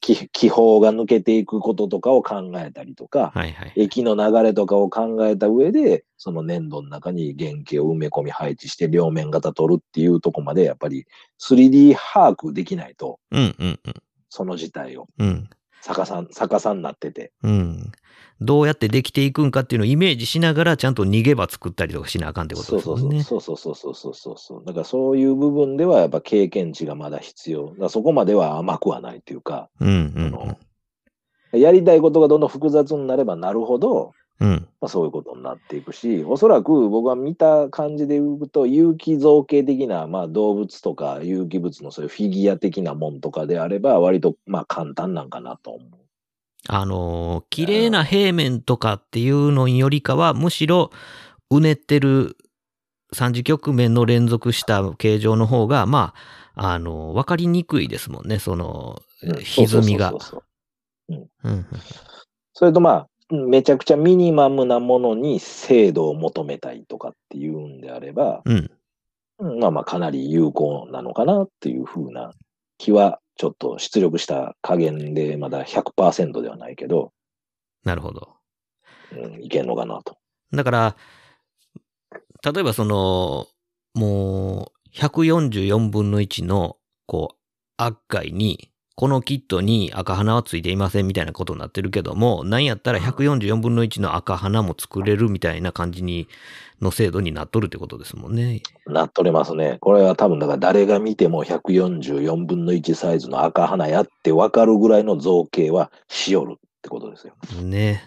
[0.00, 3.72] 気気泡が抜けていくこととかを考えたりとか、はいはい。
[3.76, 11.06] 液の流れとかを考えた上で、その粘土の中に原型を埋め込み配置して両面型取るっていうとこまで、やっぱり
[11.40, 13.80] 3D 把握できないと、うんうん
[14.30, 15.48] その事態をうん。
[15.86, 15.94] うん。
[15.94, 17.32] 逆さん、逆さになってて。
[17.42, 17.92] うん。
[18.40, 23.10] どうやってできていくんかっていうのをイメージしながらちゃんと逃げ場作ったりとかしなあかんってことそうそうそう。
[23.10, 23.22] ですね。
[23.24, 24.64] そうそうそうそうそうそうそう。
[24.64, 27.74] だからそういう部分ではやっぱ経験値がまだ必要。
[27.78, 30.58] だそこまでは甘くはないっていうか、うんうんあの
[31.52, 34.48] やりたいことがどんどん複雑になればなるほど、うん。
[34.50, 34.68] うん。
[34.80, 45.90] まあ、そういうことになっていくし、おそらく僕は見た感じで言うと、有機造形的な、まあ、動物とか有機物のそういうフィギュア的なもんとかであれば、割とまあ簡単なんかなと思う。
[46.68, 50.90] あのー綺麗な平面とかっていうのよりかは、むしろ、
[51.50, 52.36] うねってる
[53.12, 56.12] 三次局面の連続した形状の方が、ま
[56.54, 60.12] あ、あのーわかりにくいですもんね、その、うん歪みが
[62.52, 68.70] それとまあ、めちゃくちゃミニマムなものに精度を求めたいとかっていうんであれば、うん。
[69.40, 72.32] うんまあまあかなり有効なのかなっていうふうな
[72.78, 77.12] 気は、ちょっと出力した加減でまだ100%ではないけど、
[77.84, 78.38] なるほど。
[79.12, 80.18] うん、いけんのかなと。
[80.52, 80.96] だから、
[82.44, 83.46] 例えばその、
[83.94, 86.76] もう、144分の1の、
[87.06, 87.38] こう、
[87.78, 88.67] 悪海に、
[88.98, 96.26] このキットに赤花はついていませんみたいなことになってるけども、なんやったら144分の1の赤花も作れるみたいな感じに、
[96.80, 98.60] の精度になっとるってことですもんね。
[98.88, 99.78] なっとれますね。
[99.80, 107.34] これは多分だから誰が見ても144分の1サイズの赤花やってわかるぐらいの造形はしよるってことですよ。
[107.62, 108.02] ね。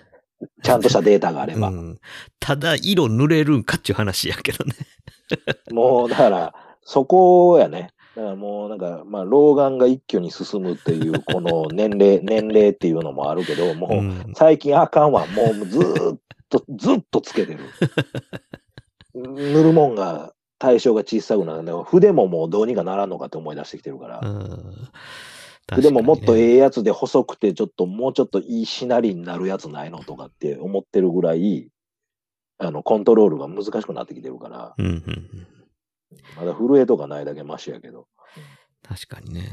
[0.61, 1.69] ちゃんとしたデータがあれば。
[1.71, 1.99] うん。
[2.41, 4.73] ただ、色塗れるんかっちゅう話やけどね。
[5.71, 7.91] もうだから、そこやね。
[8.15, 15.25] だからもうなんか、まあ、老眼が一挙に進むっていう、この年齢、 年齢っていうのもあるけど、もう、うん最近あかんわ。
[15.27, 17.59] もうずーっと、ずっとつけてる。
[19.13, 24.19] 塗るもんが、対象が小さくなるんで、筆ももうどうにかならんのかって思い出してきてるから。
[24.21, 24.89] うん。
[25.73, 31.69] 筆ももっとえええやつで細くて、ちょっともうちょっといいしなりになるやつないのとかって思ってるぐらい、
[32.57, 35.47] あの、コントロールが難しくなってきてるから、うんうんうん。
[36.37, 38.07] まだ震えとかないだけマシやけど。
[38.87, 39.49] 確かにね。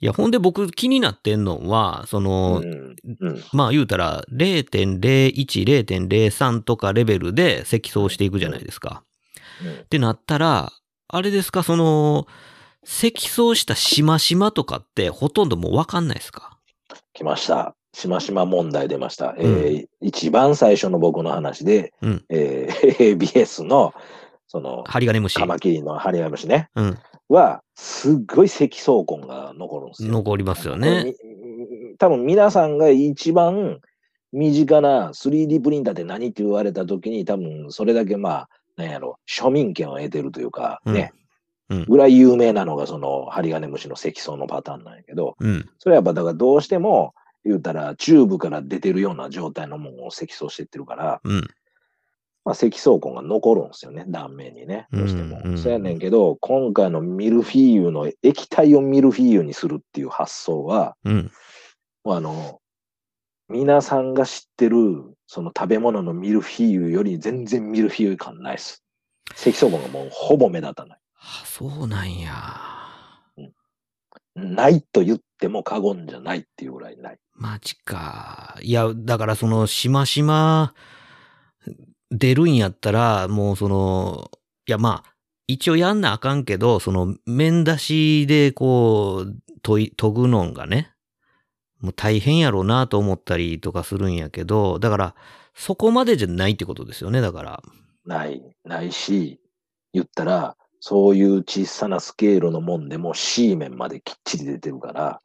[0.00, 2.96] いや、ほんで僕気になってんのは、その、うん。
[3.20, 3.42] うん。
[3.52, 5.32] まあ言うたら0.01、
[5.64, 9.04] 0.03とかレベルで積層していくじゃないですか。
[9.62, 10.72] うんってなったら、
[11.08, 12.26] あれですか、その、
[12.82, 16.58] 積層したしましまとかってほとんどもうわかんないですか？
[17.14, 17.74] 来ました。
[17.94, 19.34] しましま問題出ました。
[19.38, 23.94] えー一番最初の僕の話で、うんえー ABS の、
[24.54, 25.34] その、針金虫。
[25.34, 26.98] カマキリのハリガムシね、うん。
[27.28, 30.12] は、すっごい積層痕が残るんですよ。
[30.12, 31.12] 残りますよね。
[31.58, 33.80] み多分皆さんが一番
[34.32, 41.12] 身近な 3D プリンターって何って言われた時に多分それだけまあ、なんやろ、庶民権を得てるというか、ね、
[41.68, 45.68] うんぐらい有名なのがその針金虫の積層のパターンなんやけど、うん。
[45.80, 47.12] それはやっぱだからどうしても
[47.44, 51.48] 言うたらチューブから出てるような状態のものを積層していってるから、うん。
[52.44, 54.86] まあ、積層痕が残るんですよね、断面にね。
[54.92, 55.40] どうしても。
[55.42, 61.30] うんうんそうやねんけど、今回のミルフィーユの液体をミルフィーユにするっていう発想は、うん。
[62.06, 62.60] あの、
[63.48, 64.76] 皆さんが知ってる、
[65.26, 68.84] その食べ物のミルフィーユより全然ミルフィーユ感ないです。
[69.34, 70.98] 積層痕がもうほぼ目立たない。
[71.16, 72.34] あそうなんや。
[74.34, 77.18] ないと言っても過言じゃないっていうぐらいない。
[77.34, 78.58] マジか。
[78.62, 80.74] いや、だからその、しましま、
[82.10, 84.30] 出るんやったら、もうその、
[84.66, 85.14] いやまあ、
[85.46, 90.92] 一応やんなあかんけど、その、面出しでこう、研ぐのんがね、
[91.80, 95.14] もう大変やろうなと思ったりとかするんやけど、だから、
[95.54, 97.62] そこまでじゃないってことですよね、だから。
[98.06, 99.40] ない、ないし、
[99.92, 105.20] 言ったら、そういう小さなスケールのもんでも C 面まできっちり出てるから、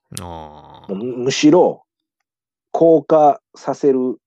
[0.88, 1.84] むしろ、
[2.71, 4.19] 硬化させる、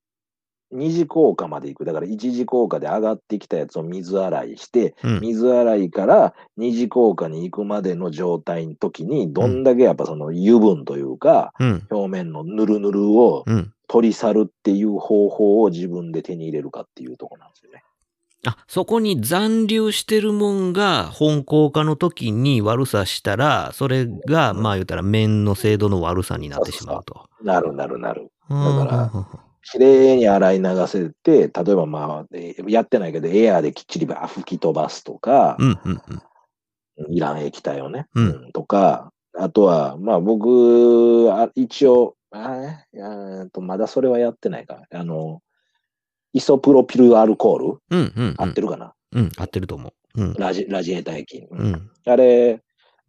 [0.73, 1.85] 二次硬化までいく。
[1.85, 5.21] だから一次硬化で上がってきたやつを水洗いして、うん。
[5.21, 11.87] 水洗いから二次硬化に行くまでの状態の時に、どんだけやっぱその油分というか、うん。
[11.91, 13.73] 表面のヌルヌルをうん。
[13.89, 17.83] 取り去るっていう方法を自分で手に入れるかっていうところなんですよね。
[18.47, 27.29] あ、そこに残留してるもんが本硬化の時に悪さしたら、それが、まあ言ったら面の精度の悪さになってしまうと。
[27.43, 28.31] なるなるなる。
[28.49, 36.03] だから綺麗に洗い流せて、例えばまあ、えーやってないけど、エアーできっちり吹き飛ばすとか、うんうん
[36.97, 37.15] うん。
[37.15, 44.83] いらん液体をね、うんうんとか、あとは、まあ僕、あ一応、あいやーとまだそれはやってないか。
[44.91, 45.43] あの、
[46.33, 48.35] イソプロピルアルコール、うんうん、うん。
[48.39, 50.23] 合ってるかな、うん、合ってると思う。
[50.23, 50.35] うん。
[50.35, 51.47] ラジラジエータ液。
[51.51, 51.91] うん。
[52.07, 52.63] あれ、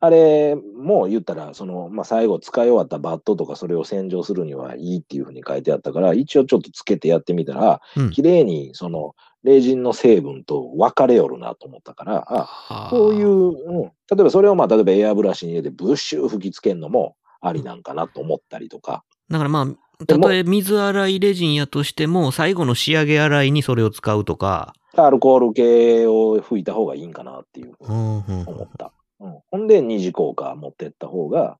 [0.03, 8.11] あれも言ったら、その、まあ、最後使い終わったバットとかそれを洗浄するにはいいっていうふうに書いてあったから、一応ちょっとつけてやってみたら、うん。
[8.11, 24.73] 綺麗にその、レジンの成分と分かれよるなと思ったから、あ、こういう、うん、例えばそれをまあ、例えばエアブラシに入れてブッシュ吹きつけるのもありなんかなと思ったりとか、だからまあ、たとえ水洗いレジンやとしても、最後の仕上げ洗いにそれを使うとか。
[24.95, 28.91] アルコール系を吹いた方がいいんかなっていう思った。
[29.23, 31.57] うん、ほんで、二次効果持ってった方が、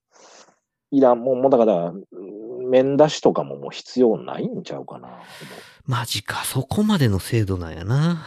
[0.91, 2.03] いらん、もう、もうだから、うん
[2.64, 5.09] 面出しとかももう必要ないんちゃうかな。
[5.86, 8.26] マジか、そこまでの精度なんやな。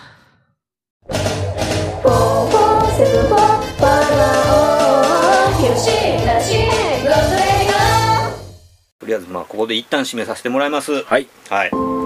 [8.98, 11.02] とりあえずまあ、ここで一旦締めさせてもらいます。
[11.02, 11.26] はい。
[11.48, 12.05] はい。